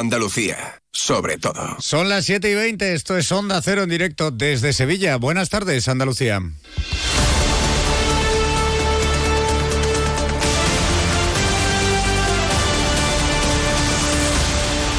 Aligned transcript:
Andalucía, 0.00 0.80
sobre 0.92 1.36
todo. 1.36 1.76
Son 1.78 2.08
las 2.08 2.24
7 2.24 2.50
y 2.50 2.54
20, 2.54 2.94
esto 2.94 3.18
es 3.18 3.30
Onda 3.30 3.60
Cero 3.60 3.82
en 3.82 3.90
directo 3.90 4.30
desde 4.30 4.72
Sevilla. 4.72 5.16
Buenas 5.16 5.50
tardes, 5.50 5.88
Andalucía. 5.88 6.40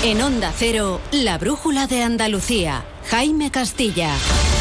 En 0.04 0.22
Onda 0.22 0.54
Cero, 0.56 1.02
la 1.12 1.40
brújula 1.40 1.88
de 1.88 2.04
Andalucía. 2.04 2.86
Jaime 3.10 3.50
Castilla. 3.50 4.14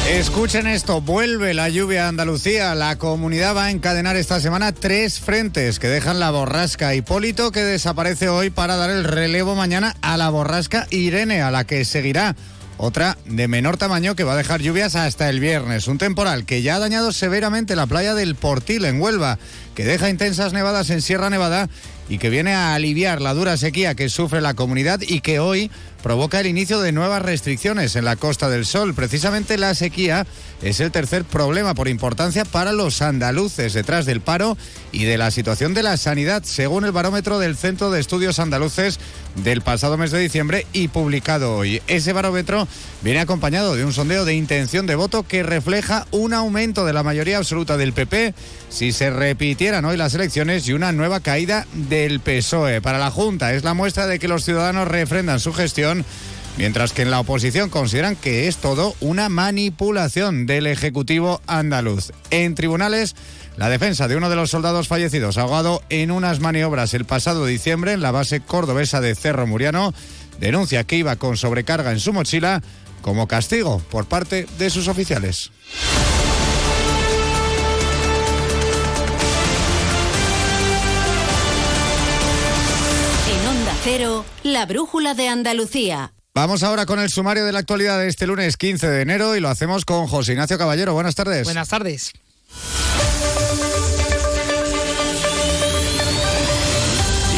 Escuchen 0.09 0.67
esto, 0.67 1.01
vuelve 1.01 1.55
la 1.55 1.69
lluvia 1.69 2.07
a 2.07 2.09
Andalucía. 2.09 2.75
La 2.75 2.99
comunidad 2.99 3.55
va 3.55 3.67
a 3.67 3.71
encadenar 3.71 4.17
esta 4.17 4.41
semana 4.41 4.73
tres 4.73 5.21
frentes 5.21 5.79
que 5.79 5.89
dejan 5.89 6.19
la 6.19 6.31
borrasca 6.31 6.95
Hipólito, 6.95 7.53
que 7.53 7.63
desaparece 7.63 8.29
hoy 8.29 8.51
para 8.51 8.77
dar 8.77 8.91
el 8.91 9.05
relevo 9.05 9.55
mañana 9.55 9.95
a 10.03 10.17
la 10.17 10.31
borrasca 10.31 10.87
Irene, 10.91 11.43
a 11.43 11.51
la 11.51 11.65
que 11.65 11.85
seguirá 11.85 12.35
otra 12.77 13.19
de 13.27 13.47
menor 13.47 13.77
tamaño 13.77 14.17
que 14.17 14.25
va 14.25 14.33
a 14.33 14.37
dejar 14.37 14.63
lluvias 14.63 14.97
hasta 14.97 15.29
el 15.29 15.39
viernes. 15.39 15.87
Un 15.87 15.99
temporal 15.99 16.47
que 16.47 16.63
ya 16.63 16.77
ha 16.77 16.81
dañado 16.81 17.13
severamente 17.13 17.77
la 17.77 17.87
playa 17.87 18.15
del 18.15 18.35
Portil 18.35 18.87
en 18.87 19.01
Huelva, 19.01 19.39
que 19.75 19.85
deja 19.85 20.09
intensas 20.09 20.55
nevadas 20.55 20.89
en 20.91 21.03
Sierra 21.03 21.29
Nevada 21.29 21.69
y 22.11 22.19
que 22.19 22.29
viene 22.29 22.53
a 22.53 22.75
aliviar 22.75 23.23
la 23.23 23.33
dura 23.33 23.57
sequía 23.57 23.95
que 23.95 24.09
sufre 24.09 24.41
la 24.41 24.55
comunidad 24.55 25.01
y 25.01 25.21
que 25.21 25.39
hoy 25.39 25.71
provoca 26.03 26.41
el 26.41 26.47
inicio 26.47 26.81
de 26.81 26.93
nuevas 26.93 27.23
restricciones 27.23 27.95
en 27.95 28.05
la 28.05 28.17
Costa 28.17 28.49
del 28.49 28.67
Sol. 28.67 28.95
Precisamente 28.95 29.57
la 29.59 29.75
sequía 29.75 30.27
es 30.61 30.81
el 30.81 30.91
tercer 30.91 31.25
problema 31.25 31.75
por 31.75 31.89
importancia 31.89 32.45
para 32.45 32.73
los 32.73 33.01
andaluces, 33.01 33.75
detrás 33.75 34.07
del 34.07 34.21
paro 34.21 34.57
y 34.93 35.05
de 35.05 35.19
la 35.19 35.31
situación 35.31 35.73
de 35.73 35.83
la 35.83 35.97
sanidad, 35.97 36.43
según 36.43 36.85
el 36.85 36.93
barómetro 36.93 37.39
del 37.39 37.57
Centro 37.57 37.91
de 37.91 38.01
Estudios 38.01 38.41
Andaluces 38.41 38.99
del 39.37 39.63
pasado 39.63 39.97
mes 39.97 40.11
de 40.11 40.19
diciembre 40.19 40.67
y 40.73 40.89
publicado 40.89 41.57
hoy. 41.57 41.81
Ese 41.87 42.13
barómetro 42.13 42.67
viene 43.03 43.21
acompañado 43.21 43.77
de 43.77 43.85
un 43.85 43.93
sondeo 43.93 44.25
de 44.25 44.35
intención 44.35 44.87
de 44.87 44.97
voto 44.97 45.23
que 45.23 45.43
refleja 45.43 46.07
un 46.11 46.35
aumento 46.35 46.85
de 46.85 46.93
la 46.93 47.03
mayoría 47.03 47.39
absoluta 47.39 47.77
del 47.77 47.93
PP 47.93 48.35
si 48.69 48.93
se 48.93 49.11
repitieran 49.11 49.85
hoy 49.85 49.97
las 49.97 50.15
elecciones 50.15 50.67
y 50.69 50.73
una 50.73 50.93
nueva 50.93 51.21
caída 51.21 51.67
del 52.01 52.21
PSOE. 52.21 52.81
Para 52.81 52.99
la 52.99 53.11
Junta 53.11 53.53
es 53.53 53.63
la 53.63 53.75
muestra 53.75 54.07
de 54.07 54.19
que 54.19 54.29
los 54.29 54.45
ciudadanos 54.45 54.89
refrendan 54.89 55.39
su 55.39 55.53
gestión 55.53 56.05
mientras 56.57 56.93
que 56.93 57.03
en 57.03 57.11
la 57.11 57.21
oposición 57.21 57.69
consideran 57.69 58.17
que 58.17 58.49
es 58.49 58.57
todo 58.57 58.95
una 59.01 59.29
manipulación 59.29 60.47
del 60.47 60.67
Ejecutivo 60.67 61.43
andaluz. 61.47 62.13
En 62.31 62.55
tribunales, 62.55 63.15
la 63.57 63.69
defensa 63.69 64.09
de 64.09 64.17
uno 64.17 64.31
de 64.31 64.37
los 64.37 64.51
soldados 64.51 64.89
fallecidos 64.89 65.37
ahogado 65.37 65.83
en 65.91 66.11
unas 66.11 66.41
maniobras 66.41 66.95
el 66.95 67.05
pasado 67.05 67.45
diciembre 67.45 67.93
en 67.93 68.01
la 68.01 68.13
base 68.13 68.41
cordobesa 68.41 69.01
de 69.01 69.15
Cerro 69.15 69.47
Muriano 69.47 69.93
denuncia 70.39 70.85
que 70.85 70.97
iba 70.97 71.17
con 71.17 71.37
sobrecarga 71.37 71.93
en 71.93 72.01
su 72.01 72.15
mochila 72.15 72.63
como 73.03 73.29
castigo 73.29 73.79
por 73.91 74.07
parte 74.07 74.47
de 74.59 74.71
sus 74.71 74.89
oficiales. 74.89 75.51
La 84.53 84.67
brújula 84.67 85.15
de 85.15 85.29
Andalucía. 85.29 86.13
Vamos 86.35 86.63
ahora 86.63 86.87
con 86.87 87.01
el 87.01 87.11
sumario 87.11 87.45
de 87.45 87.53
la 87.53 87.59
actualidad 87.59 87.99
de 87.99 88.09
este 88.09 88.27
lunes 88.27 88.57
15 88.57 88.89
de 88.89 89.03
enero 89.03 89.37
y 89.37 89.41
lo 89.41 89.49
hacemos 89.49 89.85
con 89.85 90.07
José 90.07 90.33
Ignacio 90.33 90.59
Caballero. 90.59 90.95
Buenas 90.95 91.15
tardes. 91.15 91.45
Buenas 91.45 91.69
tardes. 91.69 92.13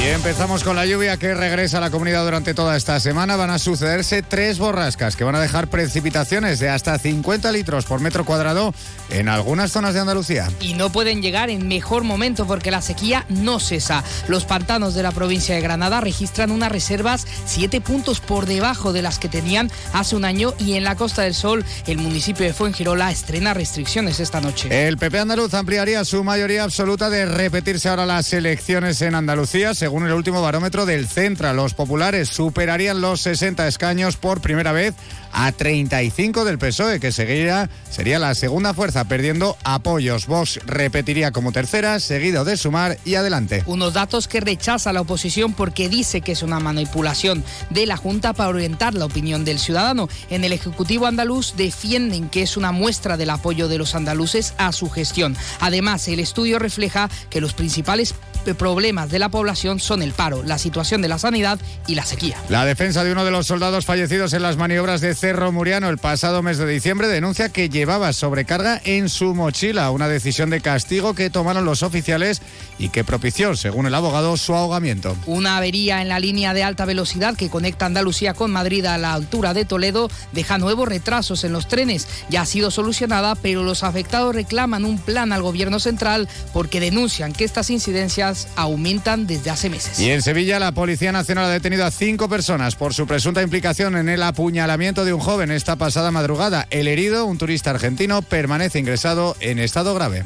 Y 0.02 0.08
empezamos 0.08 0.64
con 0.64 0.74
la 0.74 0.84
lluvia 0.84 1.16
que 1.16 1.32
regresa 1.32 1.78
a 1.78 1.80
la 1.80 1.90
comunidad 1.90 2.24
durante 2.24 2.54
toda 2.54 2.76
esta 2.76 2.98
semana. 2.98 3.36
Van 3.36 3.50
a 3.50 3.60
sucederse 3.60 4.22
tres 4.22 4.58
borrascas 4.58 5.14
que 5.14 5.22
van 5.22 5.36
a 5.36 5.40
dejar 5.40 5.68
precipitaciones 5.68 6.58
de 6.58 6.70
hasta 6.70 6.98
50 6.98 7.52
litros 7.52 7.84
por 7.84 8.00
metro 8.00 8.24
cuadrado 8.24 8.74
en 9.10 9.28
algunas 9.28 9.70
zonas 9.70 9.94
de 9.94 10.00
Andalucía. 10.00 10.48
Y 10.58 10.74
no 10.74 10.90
pueden 10.90 11.22
llegar 11.22 11.50
en 11.50 11.68
mejor 11.68 12.02
momento 12.02 12.48
porque 12.48 12.72
la 12.72 12.82
sequía 12.82 13.26
no 13.28 13.60
cesa. 13.60 14.02
Los 14.26 14.44
pantanos 14.44 14.94
de 14.94 15.04
la 15.04 15.12
provincia 15.12 15.54
de 15.54 15.60
Granada 15.60 16.00
registran 16.00 16.50
unas 16.50 16.72
reservas 16.72 17.24
7 17.46 17.80
puntos 17.80 18.18
por 18.18 18.46
debajo 18.46 18.92
de 18.92 19.02
las 19.02 19.20
que 19.20 19.28
tenían 19.28 19.70
hace 19.92 20.16
un 20.16 20.24
año 20.24 20.52
y 20.58 20.74
en 20.74 20.82
la 20.82 20.96
Costa 20.96 21.22
del 21.22 21.34
Sol 21.34 21.64
el 21.86 21.98
municipio 21.98 22.44
de 22.44 22.52
Fuengirola 22.52 23.12
estrena 23.12 23.54
restricciones 23.54 24.18
esta 24.18 24.40
noche. 24.40 24.88
El 24.88 24.98
PP 24.98 25.20
andaluz 25.20 25.54
ampliaría 25.54 26.04
su 26.04 26.24
mayoría 26.24 26.64
absoluta 26.64 27.08
de 27.08 27.24
repetirse 27.24 27.88
ahora 27.88 28.04
las 28.04 28.32
elecciones 28.32 29.00
en 29.00 29.14
Andalucía. 29.14 29.74
Según 29.74 29.91
el 30.00 30.12
último 30.12 30.40
barómetro 30.40 30.86
del 30.86 31.06
Centra, 31.06 31.52
los 31.52 31.74
populares 31.74 32.30
superarían 32.30 33.02
los 33.02 33.20
60 33.20 33.68
escaños 33.68 34.16
por 34.16 34.40
primera 34.40 34.72
vez 34.72 34.94
a 35.32 35.52
35 35.52 36.44
del 36.44 36.58
PSOE, 36.58 37.00
que 37.00 37.12
seguiría, 37.12 37.70
sería 37.90 38.18
la 38.18 38.34
segunda 38.34 38.74
fuerza 38.74 39.04
perdiendo 39.04 39.56
apoyos. 39.64 40.26
Vox 40.26 40.60
repetiría 40.66 41.30
como 41.32 41.52
tercera, 41.52 41.98
seguido 42.00 42.44
de 42.44 42.56
Sumar 42.56 42.98
y 43.04 43.14
adelante. 43.14 43.62
Unos 43.66 43.94
datos 43.94 44.28
que 44.28 44.40
rechaza 44.40 44.92
la 44.92 45.00
oposición 45.00 45.54
porque 45.54 45.88
dice 45.88 46.20
que 46.20 46.32
es 46.32 46.42
una 46.42 46.60
manipulación 46.60 47.44
de 47.70 47.86
la 47.86 47.96
Junta 47.96 48.32
para 48.32 48.50
orientar 48.50 48.94
la 48.94 49.06
opinión 49.06 49.44
del 49.44 49.58
ciudadano. 49.58 50.08
En 50.30 50.44
el 50.44 50.52
Ejecutivo 50.52 51.06
andaluz 51.06 51.54
defienden 51.56 52.28
que 52.28 52.42
es 52.42 52.56
una 52.56 52.72
muestra 52.72 53.16
del 53.16 53.30
apoyo 53.30 53.68
de 53.68 53.78
los 53.78 53.94
andaluces 53.94 54.54
a 54.58 54.72
su 54.72 54.90
gestión. 54.90 55.36
Además, 55.60 56.06
el 56.08 56.20
estudio 56.20 56.58
refleja 56.58 57.08
que 57.30 57.40
los 57.40 57.54
principales 57.54 58.14
problemas 58.58 59.10
de 59.10 59.18
la 59.20 59.28
población 59.28 59.78
son 59.78 60.02
el 60.02 60.12
paro, 60.12 60.42
la 60.42 60.58
situación 60.58 61.00
de 61.00 61.08
la 61.08 61.18
sanidad 61.18 61.58
y 61.86 61.94
la 61.94 62.04
sequía. 62.04 62.36
La 62.48 62.64
defensa 62.64 63.04
de 63.04 63.12
uno 63.12 63.24
de 63.24 63.30
los 63.30 63.46
soldados 63.46 63.86
fallecidos 63.86 64.32
en 64.32 64.42
las 64.42 64.56
maniobras 64.56 65.00
de 65.00 65.14
Cerro 65.22 65.52
Muriano 65.52 65.88
el 65.88 65.98
pasado 65.98 66.42
mes 66.42 66.58
de 66.58 66.66
diciembre 66.66 67.06
denuncia 67.06 67.48
que 67.48 67.68
llevaba 67.68 68.12
sobrecarga 68.12 68.80
en 68.84 69.08
su 69.08 69.36
mochila, 69.36 69.92
una 69.92 70.08
decisión 70.08 70.50
de 70.50 70.60
castigo 70.60 71.14
que 71.14 71.30
tomaron 71.30 71.64
los 71.64 71.84
oficiales 71.84 72.42
y 72.76 72.88
que 72.88 73.04
propició, 73.04 73.54
según 73.54 73.86
el 73.86 73.94
abogado, 73.94 74.36
su 74.36 74.52
ahogamiento. 74.52 75.16
Una 75.26 75.58
avería 75.58 76.02
en 76.02 76.08
la 76.08 76.18
línea 76.18 76.54
de 76.54 76.64
alta 76.64 76.86
velocidad 76.86 77.36
que 77.36 77.50
conecta 77.50 77.86
Andalucía 77.86 78.34
con 78.34 78.50
Madrid 78.50 78.84
a 78.84 78.98
la 78.98 79.12
altura 79.12 79.54
de 79.54 79.64
Toledo 79.64 80.10
deja 80.32 80.58
nuevos 80.58 80.88
retrasos 80.88 81.44
en 81.44 81.52
los 81.52 81.68
trenes. 81.68 82.08
Ya 82.28 82.40
ha 82.40 82.46
sido 82.46 82.72
solucionada, 82.72 83.36
pero 83.36 83.62
los 83.62 83.84
afectados 83.84 84.34
reclaman 84.34 84.84
un 84.84 84.98
plan 84.98 85.32
al 85.32 85.42
gobierno 85.42 85.78
central 85.78 86.28
porque 86.52 86.80
denuncian 86.80 87.32
que 87.32 87.44
estas 87.44 87.70
incidencias 87.70 88.48
aumentan 88.56 89.28
desde 89.28 89.50
hace 89.50 89.70
meses. 89.70 90.00
Y 90.00 90.10
en 90.10 90.20
Sevilla, 90.20 90.58
la 90.58 90.72
Policía 90.72 91.12
Nacional 91.12 91.44
ha 91.44 91.50
detenido 91.50 91.84
a 91.84 91.92
cinco 91.92 92.28
personas 92.28 92.74
por 92.74 92.92
su 92.92 93.06
presunta 93.06 93.40
implicación 93.40 93.96
en 93.96 94.08
el 94.08 94.24
apuñalamiento 94.24 95.04
de 95.04 95.11
un 95.12 95.20
joven 95.20 95.50
esta 95.50 95.76
pasada 95.76 96.10
madrugada. 96.10 96.66
El 96.70 96.88
herido, 96.88 97.26
un 97.26 97.38
turista 97.38 97.70
argentino, 97.70 98.22
permanece 98.22 98.78
ingresado 98.78 99.36
en 99.40 99.58
estado 99.58 99.94
grave. 99.94 100.24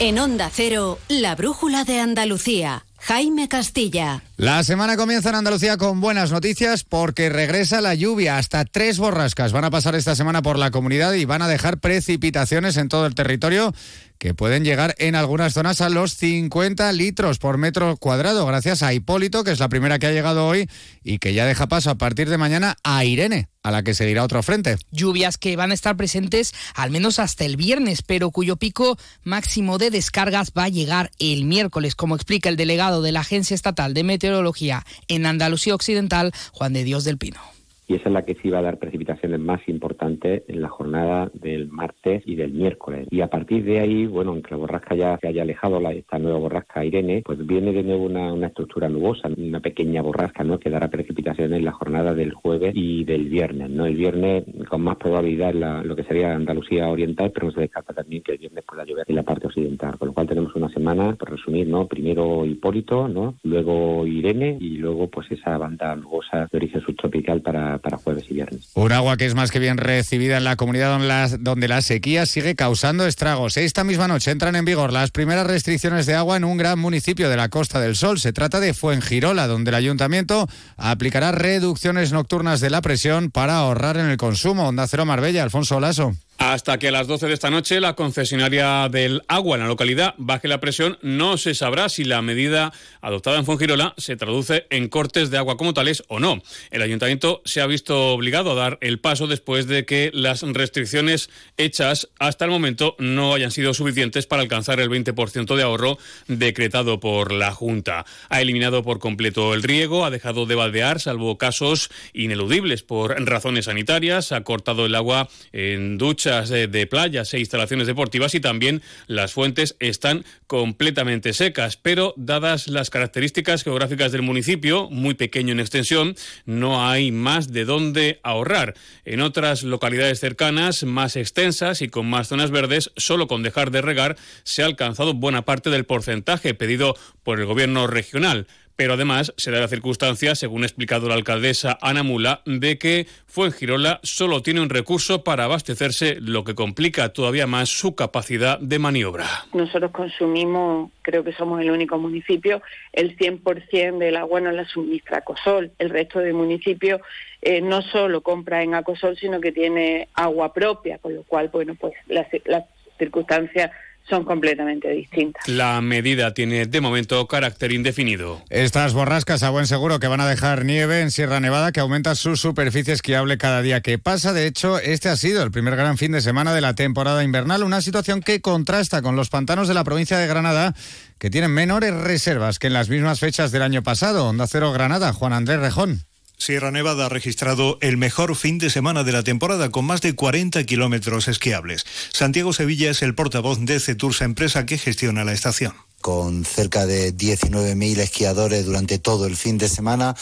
En 0.00 0.18
Onda 0.18 0.50
Cero, 0.52 0.98
la 1.08 1.36
brújula 1.36 1.84
de 1.84 2.00
Andalucía. 2.00 2.84
Jaime 2.98 3.48
Castilla. 3.48 4.22
La 4.36 4.62
semana 4.62 4.96
comienza 4.96 5.30
en 5.30 5.34
Andalucía 5.34 5.76
con 5.76 6.00
buenas 6.00 6.30
noticias 6.30 6.84
porque 6.84 7.28
regresa 7.28 7.80
la 7.80 7.94
lluvia. 7.94 8.38
Hasta 8.38 8.64
tres 8.64 8.98
borrascas 8.98 9.52
van 9.52 9.64
a 9.64 9.70
pasar 9.70 9.96
esta 9.96 10.14
semana 10.14 10.40
por 10.40 10.56
la 10.56 10.70
comunidad 10.70 11.12
y 11.14 11.24
van 11.24 11.42
a 11.42 11.48
dejar 11.48 11.78
precipitaciones 11.78 12.76
en 12.76 12.88
todo 12.88 13.06
el 13.06 13.16
territorio 13.16 13.74
que 14.22 14.34
pueden 14.34 14.64
llegar 14.64 14.94
en 14.98 15.16
algunas 15.16 15.52
zonas 15.52 15.80
a 15.80 15.88
los 15.88 16.14
50 16.14 16.92
litros 16.92 17.40
por 17.40 17.58
metro 17.58 17.96
cuadrado, 17.96 18.46
gracias 18.46 18.84
a 18.84 18.94
Hipólito, 18.94 19.42
que 19.42 19.50
es 19.50 19.58
la 19.58 19.68
primera 19.68 19.98
que 19.98 20.06
ha 20.06 20.12
llegado 20.12 20.46
hoy 20.46 20.70
y 21.02 21.18
que 21.18 21.34
ya 21.34 21.44
deja 21.44 21.66
paso 21.66 21.90
a 21.90 21.96
partir 21.96 22.30
de 22.30 22.38
mañana 22.38 22.76
a 22.84 23.04
Irene, 23.04 23.48
a 23.64 23.72
la 23.72 23.82
que 23.82 23.94
seguirá 23.94 24.22
otro 24.22 24.40
frente. 24.44 24.76
Lluvias 24.92 25.38
que 25.38 25.56
van 25.56 25.72
a 25.72 25.74
estar 25.74 25.96
presentes 25.96 26.54
al 26.76 26.92
menos 26.92 27.18
hasta 27.18 27.44
el 27.44 27.56
viernes, 27.56 28.02
pero 28.02 28.30
cuyo 28.30 28.56
pico 28.58 28.96
máximo 29.24 29.78
de 29.78 29.90
descargas 29.90 30.52
va 30.56 30.66
a 30.66 30.68
llegar 30.68 31.10
el 31.18 31.44
miércoles, 31.44 31.96
como 31.96 32.14
explica 32.14 32.48
el 32.48 32.54
delegado 32.54 33.02
de 33.02 33.10
la 33.10 33.22
Agencia 33.22 33.56
Estatal 33.56 33.92
de 33.92 34.04
Meteorología 34.04 34.86
en 35.08 35.26
Andalucía 35.26 35.74
Occidental, 35.74 36.32
Juan 36.52 36.72
de 36.74 36.84
Dios 36.84 37.02
del 37.02 37.18
Pino 37.18 37.51
y 37.92 37.96
esa 37.96 38.08
es 38.08 38.14
la 38.14 38.24
que 38.24 38.36
sí 38.36 38.48
va 38.48 38.60
a 38.60 38.62
dar 38.62 38.78
precipitaciones 38.78 39.38
más 39.38 39.60
importantes 39.68 40.44
en 40.48 40.62
la 40.62 40.70
jornada 40.70 41.30
del 41.34 41.68
martes 41.68 42.22
y 42.24 42.36
del 42.36 42.52
miércoles. 42.52 43.06
Y 43.10 43.20
a 43.20 43.26
partir 43.26 43.64
de 43.64 43.80
ahí, 43.80 44.06
bueno, 44.06 44.30
aunque 44.30 44.52
la 44.52 44.56
borrasca 44.56 44.94
ya 44.94 45.18
se 45.20 45.28
haya 45.28 45.42
alejado, 45.42 45.78
esta 45.90 46.18
nueva 46.18 46.38
borrasca 46.38 46.86
Irene, 46.86 47.22
pues 47.22 47.44
viene 47.46 47.70
de 47.72 47.82
nuevo 47.82 48.04
una, 48.04 48.32
una 48.32 48.46
estructura 48.46 48.88
nubosa, 48.88 49.28
una 49.36 49.60
pequeña 49.60 50.00
borrasca, 50.00 50.42
¿no? 50.42 50.58
Que 50.58 50.70
dará 50.70 50.88
precipitaciones 50.88 51.58
en 51.58 51.66
la 51.66 51.72
jornada 51.72 52.14
del 52.14 52.32
jueves 52.32 52.72
y 52.74 53.04
del 53.04 53.28
viernes, 53.28 53.68
¿no? 53.68 53.84
El 53.84 53.96
viernes 53.96 54.44
con 54.70 54.80
más 54.80 54.96
probabilidad 54.96 55.52
lo 55.52 55.94
que 55.94 56.04
sería 56.04 56.34
Andalucía 56.34 56.88
Oriental, 56.88 57.30
pero 57.30 57.50
se 57.50 57.60
descarta 57.60 57.92
también 57.92 58.22
que 58.22 58.32
el 58.32 58.38
viernes 58.38 58.64
pueda 58.64 58.86
llover 58.86 59.04
en 59.06 59.16
la 59.16 59.22
parte 59.22 59.48
occidental, 59.48 59.98
con 59.98 60.08
lo 60.08 60.14
cual 60.14 60.28
tenemos 60.28 60.54
una 60.54 60.70
semana, 60.70 61.14
por 61.14 61.30
resumir, 61.30 61.68
¿no? 61.68 61.86
Primero 61.86 62.46
Hipólito, 62.46 63.06
¿no? 63.06 63.34
Luego 63.42 64.06
Irene 64.06 64.56
y 64.58 64.78
luego 64.78 65.08
pues 65.08 65.30
esa 65.30 65.58
banda 65.58 65.94
nubosa 65.94 66.48
de 66.50 66.56
origen 66.56 66.80
subtropical 66.80 67.42
para 67.42 67.81
para 67.82 67.98
jueves 67.98 68.24
y 68.30 68.34
viernes. 68.34 68.68
Un 68.74 68.92
agua 68.92 69.16
que 69.16 69.26
es 69.26 69.34
más 69.34 69.50
que 69.50 69.58
bien 69.58 69.76
recibida 69.76 70.38
en 70.38 70.44
la 70.44 70.56
comunidad 70.56 70.98
donde 71.40 71.68
la, 71.68 71.82
sequía 71.82 72.26
sigue 72.26 72.54
causando 72.54 73.06
estragos. 73.06 73.56
Esta 73.56 73.84
misma 73.84 74.08
noche 74.08 74.30
entran 74.30 74.56
en 74.56 74.64
vigor 74.64 74.92
las 74.92 75.10
primeras 75.10 75.46
restricciones 75.46 76.06
de 76.06 76.14
agua 76.14 76.36
en 76.36 76.44
un 76.44 76.56
gran 76.56 76.78
municipio 76.78 77.28
de 77.28 77.36
la 77.36 77.48
Costa 77.48 77.80
del 77.80 77.96
Sol. 77.96 78.20
Se 78.20 78.32
trata 78.32 78.60
de 78.60 78.72
Fuengirola, 78.72 79.46
donde 79.46 79.70
el 79.70 79.74
ayuntamiento 79.74 80.48
aplicará 80.76 81.32
reducciones 81.32 82.12
nocturnas 82.12 82.60
de 82.60 82.70
la 82.70 82.80
presión 82.80 83.30
para 83.30 83.56
ahorrar 83.56 83.96
en 83.96 84.06
el 84.06 84.16
consumo. 84.16 84.68
Onda 84.68 84.86
Cero 84.86 85.04
Marbella, 85.04 85.42
Alfonso 85.42 85.76
Olaso. 85.76 86.14
Hasta 86.44 86.76
que 86.76 86.88
a 86.88 86.90
las 86.90 87.06
12 87.06 87.28
de 87.28 87.34
esta 87.34 87.50
noche 87.50 87.80
la 87.80 87.94
concesionaria 87.94 88.88
del 88.88 89.22
agua 89.28 89.54
en 89.54 89.62
la 89.62 89.68
localidad 89.68 90.16
baje 90.18 90.48
la 90.48 90.58
presión, 90.58 90.98
no 91.00 91.36
se 91.38 91.54
sabrá 91.54 91.88
si 91.88 92.02
la 92.02 92.20
medida 92.20 92.72
adoptada 93.00 93.38
en 93.38 93.46
Fongirola 93.46 93.94
se 93.96 94.16
traduce 94.16 94.66
en 94.70 94.88
cortes 94.88 95.30
de 95.30 95.38
agua 95.38 95.56
como 95.56 95.72
tales 95.72 96.02
o 96.08 96.18
no. 96.18 96.42
El 96.72 96.82
ayuntamiento 96.82 97.42
se 97.44 97.60
ha 97.60 97.66
visto 97.68 98.08
obligado 98.08 98.50
a 98.50 98.54
dar 98.56 98.78
el 98.80 98.98
paso 98.98 99.28
después 99.28 99.68
de 99.68 99.86
que 99.86 100.10
las 100.12 100.42
restricciones 100.42 101.30
hechas 101.58 102.08
hasta 102.18 102.44
el 102.44 102.50
momento 102.50 102.96
no 102.98 103.34
hayan 103.34 103.52
sido 103.52 103.72
suficientes 103.72 104.26
para 104.26 104.42
alcanzar 104.42 104.80
el 104.80 104.90
20% 104.90 105.54
de 105.54 105.62
ahorro 105.62 105.96
decretado 106.26 106.98
por 106.98 107.30
la 107.30 107.52
Junta. 107.52 108.04
Ha 108.30 108.40
eliminado 108.40 108.82
por 108.82 108.98
completo 108.98 109.54
el 109.54 109.62
riego, 109.62 110.04
ha 110.04 110.10
dejado 110.10 110.44
de 110.46 110.56
baldear, 110.56 110.98
salvo 110.98 111.38
casos 111.38 111.88
ineludibles 112.12 112.82
por 112.82 113.14
razones 113.24 113.66
sanitarias, 113.66 114.32
ha 114.32 114.42
cortado 114.42 114.86
el 114.86 114.96
agua 114.96 115.28
en 115.52 115.98
ducha 115.98 116.31
de, 116.40 116.86
playas 116.86 117.34
e 117.34 117.38
instalaciones 117.38 117.86
deportivas 117.86 118.34
y 118.34 118.40
también 118.40 118.82
las 119.06 119.32
fuentes 119.32 119.76
están 119.80 120.24
completamente 120.46 121.32
secas. 121.34 121.76
Pero 121.76 122.14
dadas 122.16 122.68
las 122.68 122.90
características 122.90 123.62
geográficas 123.62 124.12
del 124.12 124.22
municipio, 124.22 124.88
muy 124.90 125.14
pequeño 125.14 125.52
en 125.52 125.60
extensión, 125.60 126.16
no 126.46 126.88
hay 126.88 127.12
más 127.12 127.52
de 127.52 127.64
dónde 127.64 128.20
ahorrar. 128.22 128.74
En 129.04 129.20
otras 129.20 129.62
localidades 129.62 130.20
cercanas, 130.20 130.84
más 130.84 131.16
extensas 131.16 131.82
y 131.82 131.88
con 131.88 132.08
más 132.08 132.28
zonas 132.28 132.50
verdes, 132.50 132.90
solo 132.96 133.28
con 133.28 133.42
dejar 133.42 133.70
de 133.70 133.82
regar 133.82 134.16
se 134.42 134.62
ha 134.62 134.66
alcanzado 134.66 135.14
buena 135.14 135.42
parte 135.42 135.68
del 135.70 135.84
porcentaje 135.84 136.54
pedido 136.54 136.96
por 137.22 137.40
el 137.40 137.46
gobierno 137.46 137.86
regional 137.86 138.46
pero 138.76 138.94
además 138.94 139.32
se 139.36 139.50
da 139.50 139.60
la 139.60 139.68
circunstancia, 139.68 140.34
según 140.34 140.62
ha 140.62 140.66
explicado 140.66 141.08
la 141.08 141.14
alcaldesa 141.14 141.78
Ana 141.80 142.02
Mula, 142.02 142.42
de 142.46 142.78
que 142.78 143.06
Fuengirola 143.26 144.00
solo 144.02 144.42
tiene 144.42 144.60
un 144.60 144.70
recurso 144.70 145.24
para 145.24 145.44
abastecerse, 145.44 146.16
lo 146.20 146.44
que 146.44 146.54
complica 146.54 147.12
todavía 147.12 147.46
más 147.46 147.68
su 147.68 147.94
capacidad 147.94 148.58
de 148.58 148.78
maniobra. 148.78 149.26
Nosotros 149.52 149.90
consumimos, 149.90 150.90
creo 151.02 151.24
que 151.24 151.32
somos 151.32 151.60
el 151.60 151.70
único 151.70 151.98
municipio, 151.98 152.62
el 152.92 153.16
100% 153.16 153.98
del 153.98 154.16
agua 154.16 154.40
nos 154.40 154.54
la 154.54 154.64
suministra 154.66 155.18
Acosol. 155.18 155.72
El 155.78 155.90
resto 155.90 156.18
de 156.18 156.32
municipios 156.32 157.00
eh, 157.40 157.60
no 157.60 157.82
solo 157.82 158.20
compra 158.22 158.62
en 158.62 158.74
Acosol, 158.74 159.16
sino 159.16 159.40
que 159.40 159.52
tiene 159.52 160.08
agua 160.14 160.52
propia, 160.52 160.98
con 160.98 161.14
lo 161.14 161.22
cual, 161.24 161.48
bueno, 161.48 161.74
pues 161.74 161.94
las, 162.06 162.26
las 162.44 162.64
circunstancias 162.98 163.70
son 164.08 164.24
completamente 164.24 164.90
distintas. 164.90 165.46
La 165.48 165.80
medida 165.80 166.34
tiene 166.34 166.66
de 166.66 166.80
momento 166.80 167.26
carácter 167.26 167.72
indefinido. 167.72 168.42
Estas 168.50 168.92
borrascas 168.94 169.42
a 169.42 169.50
buen 169.50 169.66
seguro 169.66 170.00
que 170.00 170.08
van 170.08 170.20
a 170.20 170.28
dejar 170.28 170.64
nieve 170.64 171.00
en 171.00 171.10
Sierra 171.10 171.40
Nevada 171.40 171.72
que 171.72 171.80
aumenta 171.80 172.14
su 172.14 172.36
superficie 172.36 172.92
esquiable 172.92 173.38
cada 173.38 173.62
día 173.62 173.80
que 173.80 173.98
pasa. 173.98 174.32
De 174.32 174.46
hecho, 174.46 174.78
este 174.78 175.08
ha 175.08 175.16
sido 175.16 175.42
el 175.42 175.50
primer 175.50 175.76
gran 175.76 175.98
fin 175.98 176.12
de 176.12 176.20
semana 176.20 176.54
de 176.54 176.60
la 176.60 176.74
temporada 176.74 177.24
invernal, 177.24 177.62
una 177.62 177.80
situación 177.80 178.20
que 178.20 178.40
contrasta 178.40 179.02
con 179.02 179.16
los 179.16 179.30
pantanos 179.30 179.68
de 179.68 179.74
la 179.74 179.84
provincia 179.84 180.18
de 180.18 180.26
Granada 180.26 180.74
que 181.18 181.30
tienen 181.30 181.52
menores 181.52 181.94
reservas 181.94 182.58
que 182.58 182.66
en 182.66 182.72
las 182.72 182.88
mismas 182.88 183.20
fechas 183.20 183.52
del 183.52 183.62
año 183.62 183.82
pasado. 183.82 184.28
Onda 184.28 184.46
Cero 184.46 184.72
Granada, 184.72 185.12
Juan 185.12 185.32
Andrés 185.32 185.60
Rejón. 185.60 186.04
Sierra 186.42 186.72
Nevada 186.72 187.06
ha 187.06 187.08
registrado 187.08 187.78
el 187.80 187.96
mejor 187.96 188.34
fin 188.34 188.58
de 188.58 188.68
semana 188.68 189.04
de 189.04 189.12
la 189.12 189.22
temporada 189.22 189.70
con 189.70 189.84
más 189.84 190.00
de 190.00 190.16
40 190.16 190.64
kilómetros 190.64 191.28
esquiables. 191.28 191.86
Santiago 192.12 192.52
Sevilla 192.52 192.90
es 192.90 193.02
el 193.02 193.14
portavoz 193.14 193.60
de 193.60 193.78
Cetursa, 193.78 194.24
empresa 194.24 194.66
que 194.66 194.76
gestiona 194.76 195.22
la 195.22 195.34
estación 195.34 195.72
con 196.02 196.44
cerca 196.44 196.84
de 196.84 197.16
19.000 197.16 197.98
esquiadores 198.00 198.66
durante 198.66 198.98
todo 198.98 199.26
el 199.26 199.36
fin 199.36 199.56
de 199.56 199.70
semana. 199.70 200.14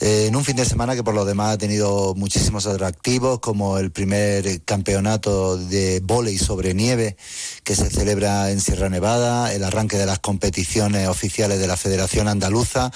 Eh, 0.00 0.26
en 0.28 0.36
un 0.36 0.44
fin 0.44 0.54
de 0.54 0.64
semana 0.64 0.94
que 0.94 1.02
por 1.02 1.14
lo 1.14 1.24
demás 1.24 1.54
ha 1.54 1.58
tenido 1.58 2.14
muchísimos 2.14 2.66
atractivos, 2.66 3.40
como 3.40 3.78
el 3.78 3.90
primer 3.90 4.62
campeonato 4.62 5.56
de 5.56 6.00
vóley 6.04 6.38
sobre 6.38 6.74
nieve 6.74 7.16
que 7.64 7.74
se 7.74 7.88
celebra 7.90 8.50
en 8.50 8.60
Sierra 8.60 8.90
Nevada, 8.90 9.52
el 9.52 9.64
arranque 9.64 9.96
de 9.96 10.06
las 10.06 10.18
competiciones 10.18 11.08
oficiales 11.08 11.58
de 11.58 11.66
la 11.66 11.76
Federación 11.76 12.28
Andaluza, 12.28 12.92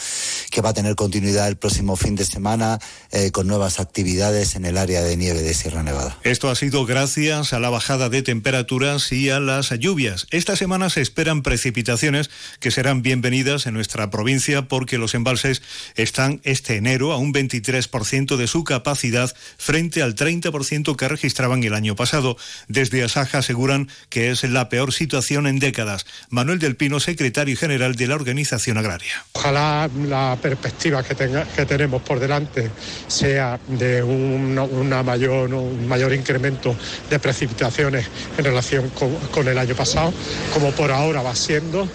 que 0.51 0.61
va 0.61 0.71
a 0.71 0.75
tener 0.75 0.95
continuidad 0.95 1.49
el 1.49 1.57
próximo 1.57 1.97
fin 1.97 2.15
de 2.17 2.25
semana 2.25 2.79
eh, 3.11 3.31
con 3.31 3.47
nuevas 3.47 3.81
actividades 3.81 4.55
en 4.55 4.67
el 4.67 4.77
área 4.77 5.03
de 5.03 5.17
nieve 5.17 5.43
de 5.43 5.55
Sierra 5.55 5.83
Nevada. 5.83 6.19
Esto 6.23 6.51
ha 6.51 6.55
sido 6.55 6.85
gracias 6.85 7.55
a 7.55 7.59
la 7.59 7.71
bajada 7.71 8.11
de 8.11 8.23
temperaturas 8.23 9.11
y 9.11 9.31
a 9.31 9.41
las 9.41 9.71
lluvias. 9.71 10.27
Esta 10.31 10.55
semana 10.55 10.91
se 10.91 11.01
esperan 11.01 11.43
precipitaciones 11.43 12.10
que 12.59 12.71
serán 12.71 13.03
bienvenidas 13.03 13.67
en 13.67 13.75
nuestra 13.75 14.11
provincia 14.11 14.63
porque 14.63 14.99
los 14.99 15.15
embalses 15.15 15.63
están 15.95 16.41
este 16.45 16.77
enero 16.77 17.13
a 17.13 17.19
un 17.19 17.33
23% 17.33 18.37
de 18.37 18.47
su 18.47 18.65
capacidad 18.65 19.35
frente 19.59 20.03
al 20.03 20.17
30% 20.17 20.97
que 20.97 21.09
registraban 21.09 21.63
el 21.63 21.75
año 21.75 21.95
pasado. 21.95 22.37
Desde 22.69 23.05
Asaja 23.05 23.39
aseguran 23.39 23.89
que 24.09 24.31
es 24.31 24.43
la 24.45 24.69
peor 24.69 24.93
situación 24.93 25.47
en 25.47 25.59
décadas. 25.59 26.07
Manuel 26.31 26.59
del 26.59 26.77
Pino, 26.77 26.99
secretario 27.01 27.57
general 27.57 27.95
de 27.95 28.09
la 28.09 28.17
Organización 28.17 28.79
Agraria. 28.79 29.25
Ojalá 29.33 29.89
la 30.07 30.37
perspectiva 30.41 31.03
que, 31.03 31.15
tenga, 31.15 31.45
que 31.45 31.67
tenemos 31.67 32.03
por 32.03 32.19
delante 32.19 32.71
sea 33.07 33.61
de 33.69 34.03
un, 34.03 34.59
una 34.59 35.03
mayor, 35.03 35.53
un 35.55 35.87
mayor 35.87 36.13
incremento 36.13 36.77
de 37.09 37.19
precipitaciones 37.19 38.07
en 38.37 38.45
relación 38.45 38.89
con, 38.91 39.15
con 39.31 39.47
el 39.47 39.59
año 39.59 39.75
pasado, 39.75 40.13
como 40.53 40.73
por 40.73 40.91
ahora 40.91 41.23
va 41.23 41.35
siendo 41.35 41.89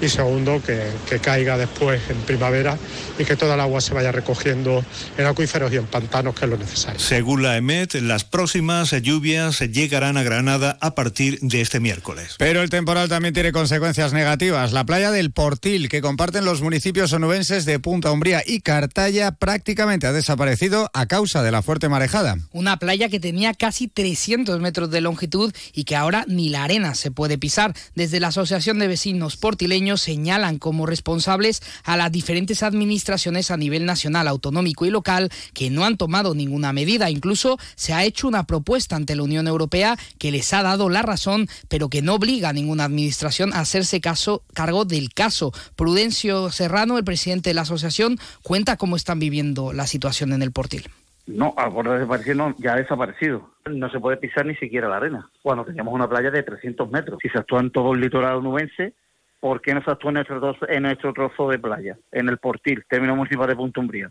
y 0.00 0.08
segundo, 0.08 0.60
que, 0.62 1.18
caiga 1.20 1.56
después 1.56 2.00
en 2.10 2.18
primavera 2.18 2.76
y 3.18 3.24
que 3.24 3.36
toda 3.36 3.54
el 3.54 3.60
agua 3.60 3.80
se 3.80 3.94
vaya 3.94 4.12
recogiendo 4.12 4.84
en 5.16 5.26
acuíferos 5.26 5.72
y 5.72 5.76
en 5.76 5.86
pantanos, 5.86 6.34
que 6.34 6.44
es 6.44 6.50
lo 6.50 6.56
necesario. 6.56 7.00
Según 7.00 7.42
la 7.42 7.56
EMET, 7.56 7.94
las 7.96 8.24
próximas 8.24 8.90
lluvias 9.02 9.60
llegarán 9.60 10.16
a 10.16 10.22
Granada 10.22 10.76
a 10.80 10.94
partir 10.94 11.38
de 11.40 11.60
este 11.60 11.80
miércoles. 11.80 12.34
Pero 12.38 12.62
el 12.62 12.70
temporal 12.70 13.08
también 13.08 13.34
tiene 13.34 13.52
consecuencias 13.52 14.12
negativas. 14.12 14.72
La 14.72 14.84
playa 14.84 15.10
del 15.10 15.30
Portil, 15.30 15.88
que 15.88 16.02
comparten 16.02 16.44
los 16.44 16.62
municipios 16.62 17.12
onubenses 17.12 17.64
de 17.64 17.78
Punta 17.78 18.10
Umbría 18.10 18.42
y 18.44 18.60
Cartaya, 18.60 19.32
prácticamente 19.32 20.06
ha 20.06 20.12
desaparecido 20.12 20.90
a 20.92 21.06
causa 21.06 21.42
de 21.42 21.52
la 21.52 21.62
fuerte 21.62 21.88
marejada. 21.88 22.36
Una 22.52 22.78
playa 22.78 23.08
que 23.08 23.20
tenía 23.20 23.54
casi 23.54 23.88
300 23.88 24.60
metros 24.60 24.90
de 24.90 25.00
longitud 25.00 25.52
y 25.72 25.84
que 25.84 25.96
ahora 25.96 26.24
ni 26.28 26.48
la 26.48 26.64
arena 26.64 26.94
se 26.94 27.10
puede 27.10 27.38
pisar. 27.38 27.74
Desde 27.94 28.20
la 28.20 28.28
Asociación 28.28 28.78
de 28.78 28.88
Vecinos 28.88 29.36
Portileños 29.36 30.02
señalan 30.02 30.58
como 30.58 30.86
responsables 30.86 31.62
a 31.84 31.96
las 31.96 32.12
diferentes 32.12 32.62
administraciones 32.62 33.05
a 33.08 33.56
nivel 33.56 33.86
nacional, 33.86 34.28
autonómico 34.28 34.84
y 34.84 34.90
local 34.90 35.30
que 35.54 35.70
no 35.70 35.84
han 35.84 35.96
tomado 35.96 36.34
ninguna 36.34 36.72
medida. 36.72 37.10
Incluso 37.10 37.56
se 37.74 37.92
ha 37.92 38.04
hecho 38.04 38.28
una 38.28 38.46
propuesta 38.46 38.96
ante 38.96 39.14
la 39.14 39.22
Unión 39.22 39.46
Europea 39.46 39.96
que 40.18 40.30
les 40.30 40.52
ha 40.52 40.62
dado 40.62 40.88
la 40.88 41.02
razón, 41.02 41.46
pero 41.68 41.88
que 41.88 42.02
no 42.02 42.14
obliga 42.14 42.48
a 42.48 42.52
ninguna 42.52 42.84
administración 42.84 43.52
a 43.52 43.60
hacerse 43.60 44.00
caso, 44.00 44.42
cargo 44.54 44.84
del 44.84 45.12
caso. 45.12 45.52
Prudencio 45.76 46.50
Serrano, 46.50 46.98
el 46.98 47.04
presidente 47.04 47.50
de 47.50 47.54
la 47.54 47.62
asociación, 47.62 48.18
cuenta 48.42 48.76
cómo 48.76 48.96
están 48.96 49.18
viviendo 49.18 49.72
la 49.72 49.86
situación 49.86 50.32
en 50.32 50.42
el 50.42 50.52
Portil. 50.52 50.88
No, 51.26 51.54
ahora 51.56 51.94
desaparecer 51.94 52.36
ya 52.58 52.74
ha 52.74 52.76
desaparecido. 52.76 53.50
No 53.66 53.90
se 53.90 53.98
puede 53.98 54.16
pisar 54.16 54.46
ni 54.46 54.54
siquiera 54.56 54.88
la 54.88 54.98
arena. 54.98 55.28
Cuando 55.42 55.64
teníamos 55.64 55.92
una 55.92 56.08
playa 56.08 56.30
de 56.30 56.42
300 56.42 56.90
metros. 56.90 57.18
Si 57.20 57.28
se 57.28 57.38
actúa 57.38 57.60
en 57.60 57.70
todo 57.70 57.94
el 57.94 58.00
litoral 58.00 58.36
onubense, 58.36 58.94
¿por 59.40 59.60
qué 59.60 59.74
no 59.74 59.82
se 59.82 59.90
actúa 59.90 60.10
en 60.10 60.14
nuestro, 60.14 60.56
en 60.68 60.82
nuestro 60.82 61.12
trozo 61.12 61.50
de 61.50 61.58
playa, 61.58 61.98
en 62.12 62.28
el 62.28 62.38
Portil, 62.38 62.84
término 62.88 63.16
municipal 63.16 63.48
de 63.48 63.56
Punta 63.56 63.80
Umbría? 63.80 64.10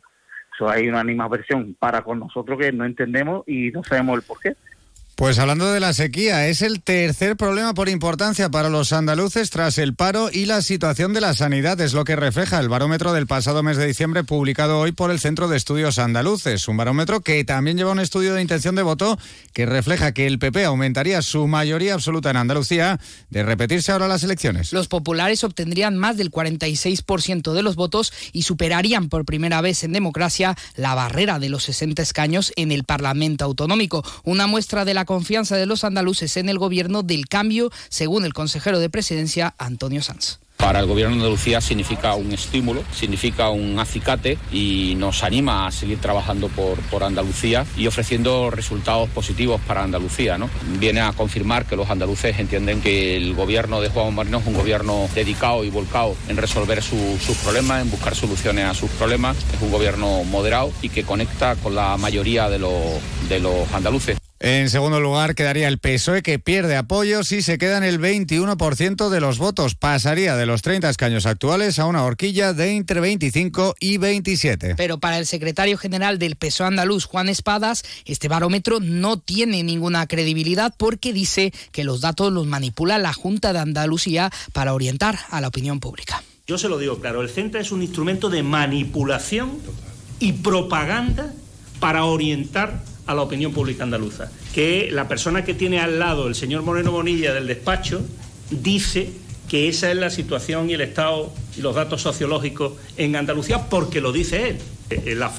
Eso 0.54 0.70
hay 0.70 0.88
una 0.88 1.02
animación 1.02 1.76
para 1.78 2.02
con 2.02 2.20
nosotros 2.20 2.58
que 2.58 2.72
no 2.72 2.86
entendemos 2.86 3.44
y 3.46 3.72
no 3.72 3.84
sabemos 3.84 4.18
el 4.18 4.24
por 4.24 4.40
qué. 4.40 4.56
Pues 5.16 5.40
hablando 5.40 5.72
de 5.72 5.80
la 5.80 5.94
sequía, 5.94 6.50
es 6.50 6.62
el 6.62 6.82
tercer 6.82 7.38
problema 7.38 7.74
por 7.74 7.88
importancia 7.88 8.50
para 8.50 8.68
los 8.68 8.92
andaluces 8.92 9.50
tras 9.50 9.78
el 9.78 9.96
paro 9.96 10.28
y 10.30 10.46
la 10.46 10.62
situación 10.62 11.14
de 11.14 11.22
la 11.22 11.34
sanidad, 11.34 11.80
es 11.80 11.94
lo 11.94 12.04
que 12.04 12.18
refleja 12.18 12.60
el 12.60 12.68
barómetro 12.68 13.14
del 13.14 13.26
pasado 13.26 13.64
mes 13.64 13.78
de 13.78 13.88
diciembre 13.88 14.26
publicado 14.26 14.78
hoy 14.78 14.92
por 14.92 15.12
el 15.12 15.22
Centro 15.22 15.48
de 15.48 15.56
Estudios 15.56 16.00
Andaluces, 16.00 16.68
un 16.68 16.76
barómetro 16.76 17.22
que 17.22 17.46
también 17.46 17.78
lleva 17.78 17.94
un 17.94 18.02
estudio 18.02 18.34
de 18.34 18.42
intención 18.42 18.76
de 18.76 18.82
voto 18.82 19.18
que 19.54 19.66
refleja 19.66 20.12
que 20.12 20.28
el 20.28 20.38
PP 20.38 20.66
aumentaría 20.66 21.22
su 21.22 21.48
mayoría 21.48 21.94
absoluta 21.94 22.32
en 22.32 22.36
Andalucía 22.36 23.00
de 23.30 23.44
repetirse 23.44 23.94
ahora 23.94 24.10
las 24.10 24.24
elecciones. 24.24 24.74
Los 24.74 24.90
populares 24.90 25.46
obtendrían 25.46 25.96
más 25.96 26.18
del 26.18 26.30
46% 26.30 27.54
de 27.54 27.64
los 27.64 27.78
votos 27.78 28.12
y 28.34 28.42
superarían 28.42 29.08
por 29.08 29.24
primera 29.24 29.62
vez 29.62 29.86
en 29.86 29.94
democracia 29.94 30.58
la 30.76 30.94
barrera 30.94 31.40
de 31.40 31.48
los 31.48 31.64
60 31.64 32.02
escaños 32.02 32.52
en 32.58 32.74
el 32.74 32.84
Parlamento 32.84 33.46
Autonómico, 33.46 34.04
una 34.26 34.46
muestra 34.48 34.84
de 34.84 35.05
confianza 35.06 35.58
de 35.58 35.66
los 35.66 35.84
andaluces 35.84 36.38
en 36.38 36.50
el 36.50 36.60
gobierno 36.60 37.04
del 37.04 37.28
cambio, 37.28 37.72
según 37.90 38.26
el 38.26 38.34
consejero 38.34 38.80
de 38.80 38.90
presidencia 38.90 39.56
Antonio 39.58 40.02
Sanz. 40.02 40.40
Para 40.58 40.80
el 40.80 40.88
Gobierno 40.88 41.16
de 41.16 41.22
Andalucía 41.22 41.60
significa 41.60 42.16
un 42.16 42.32
estímulo, 42.32 42.84
significa 42.94 43.50
un 43.50 43.78
acicate 43.78 44.38
y 44.52 44.96
nos 44.98 45.24
anima 45.24 45.68
a 45.68 45.72
seguir 45.72 46.00
trabajando 46.00 46.48
por, 46.48 47.04
Andalucía 47.04 47.66
y 47.78 47.88
ofreciendo 47.88 48.50
resultados 48.50 49.10
positivos 49.10 49.60
para 49.68 49.84
Andalucía. 49.84 50.38
¿no? 50.38 50.50
Viene 50.80 51.02
a 51.02 51.12
confirmar 51.12 51.66
que 51.66 51.76
los 51.76 51.90
andaluces 51.90 52.40
entienden 52.40 52.82
que 52.82 53.18
el 53.18 53.36
Gobierno 53.36 53.82
de 53.82 53.90
Juan 53.90 54.16
Marino 54.16 54.40
es 54.40 54.48
un 54.48 54.54
gobierno 54.54 55.08
dedicado 55.14 55.66
y 55.66 55.70
volcado 55.70 56.16
en 56.30 56.38
resolver 56.38 56.82
sus 56.82 57.38
problemas, 57.44 57.82
en 57.82 57.92
buscar 57.92 58.16
soluciones 58.16 58.66
a 58.66 58.74
sus 58.74 58.90
problemas. 58.92 59.36
Es 59.54 59.62
un 59.62 59.72
gobierno 59.72 60.24
moderado 60.24 60.72
y 60.82 60.90
que 60.90 61.04
conecta 61.04 61.58
con 61.58 61.76
la 61.76 61.98
mayoría 61.98 62.50
de 62.50 62.60
los 62.60 63.74
andaluces. 63.74 64.18
En 64.46 64.70
segundo 64.70 65.00
lugar 65.00 65.34
quedaría 65.34 65.68
el 65.68 65.80
PSOE 65.80 66.22
que 66.22 66.38
pierde 66.38 66.78
apoyo 66.78 67.24
si 67.24 67.42
se 67.42 67.58
queda 67.58 67.80
en 67.80 67.84
el 67.84 68.00
21% 68.00 69.10
de 69.10 69.20
los 69.20 69.40
votos. 69.40 69.74
Pasaría 69.74 70.36
de 70.36 70.46
los 70.46 70.62
30 70.62 70.88
escaños 70.88 71.26
actuales 71.26 71.80
a 71.80 71.88
una 71.88 72.04
horquilla 72.04 72.54
de 72.54 72.76
entre 72.76 73.00
25 73.00 73.74
y 73.80 73.98
27. 73.98 74.76
Pero 74.76 75.00
para 75.00 75.18
el 75.18 75.26
secretario 75.26 75.80
general 75.80 76.20
del 76.20 76.36
PSOE 76.36 76.68
andaluz, 76.68 77.06
Juan 77.06 77.28
Espadas, 77.28 77.82
este 78.06 78.28
barómetro 78.28 78.80
no 78.80 79.18
tiene 79.18 79.64
ninguna 79.64 80.06
credibilidad 80.06 80.76
porque 80.78 81.12
dice 81.12 81.52
que 81.72 81.84
los 81.84 82.02
datos 82.02 82.32
los 82.32 82.46
manipula 82.46 83.00
la 83.00 83.14
Junta 83.14 83.52
de 83.52 83.58
Andalucía 83.58 84.30
para 84.54 84.76
orientar 84.76 85.18
a 85.32 85.42
la 85.42 85.48
opinión 85.48 85.80
pública. 85.80 86.22
Yo 86.46 86.60
se 86.60 86.70
lo 86.70 86.78
digo 86.78 87.00
claro, 87.00 87.24
el 87.24 87.30
CENTRA 87.30 87.62
es 87.62 87.72
un 87.72 87.82
instrumento 87.82 88.30
de 88.30 88.44
manipulación 88.44 89.58
y 90.20 90.34
propaganda 90.34 91.34
para 91.80 92.06
orientar 92.06 92.84
a 93.06 93.14
la 93.14 93.22
opinión 93.22 93.54
pública 93.54 93.84
andaluza. 93.84 94.32
Que 94.54 94.90
la 94.92 95.08
persona 95.08 95.44
que 95.44 95.54
tiene 95.54 95.80
al 95.80 96.00
lado, 96.00 96.28
el 96.28 96.36
señor 96.36 96.64
Moreno 96.64 96.92
Bonilla 96.92 97.34
del 97.34 97.48
despacho, 97.48 98.02
dice 98.50 99.10
que 99.50 99.68
esa 99.68 99.92
es 99.92 99.98
la 99.98 100.10
situación 100.10 100.70
y 100.70 100.74
el 100.74 100.82
estado 100.82 101.32
y 101.58 101.62
los 101.62 101.76
datos 101.76 102.02
sociológicos 102.02 102.74
en 102.98 103.16
Andalucía 103.16 103.70
porque 103.70 104.02
lo 104.02 104.12
dice 104.12 104.50
él. 104.50 104.58
Eh, 104.90 105.16
la 105.16 105.32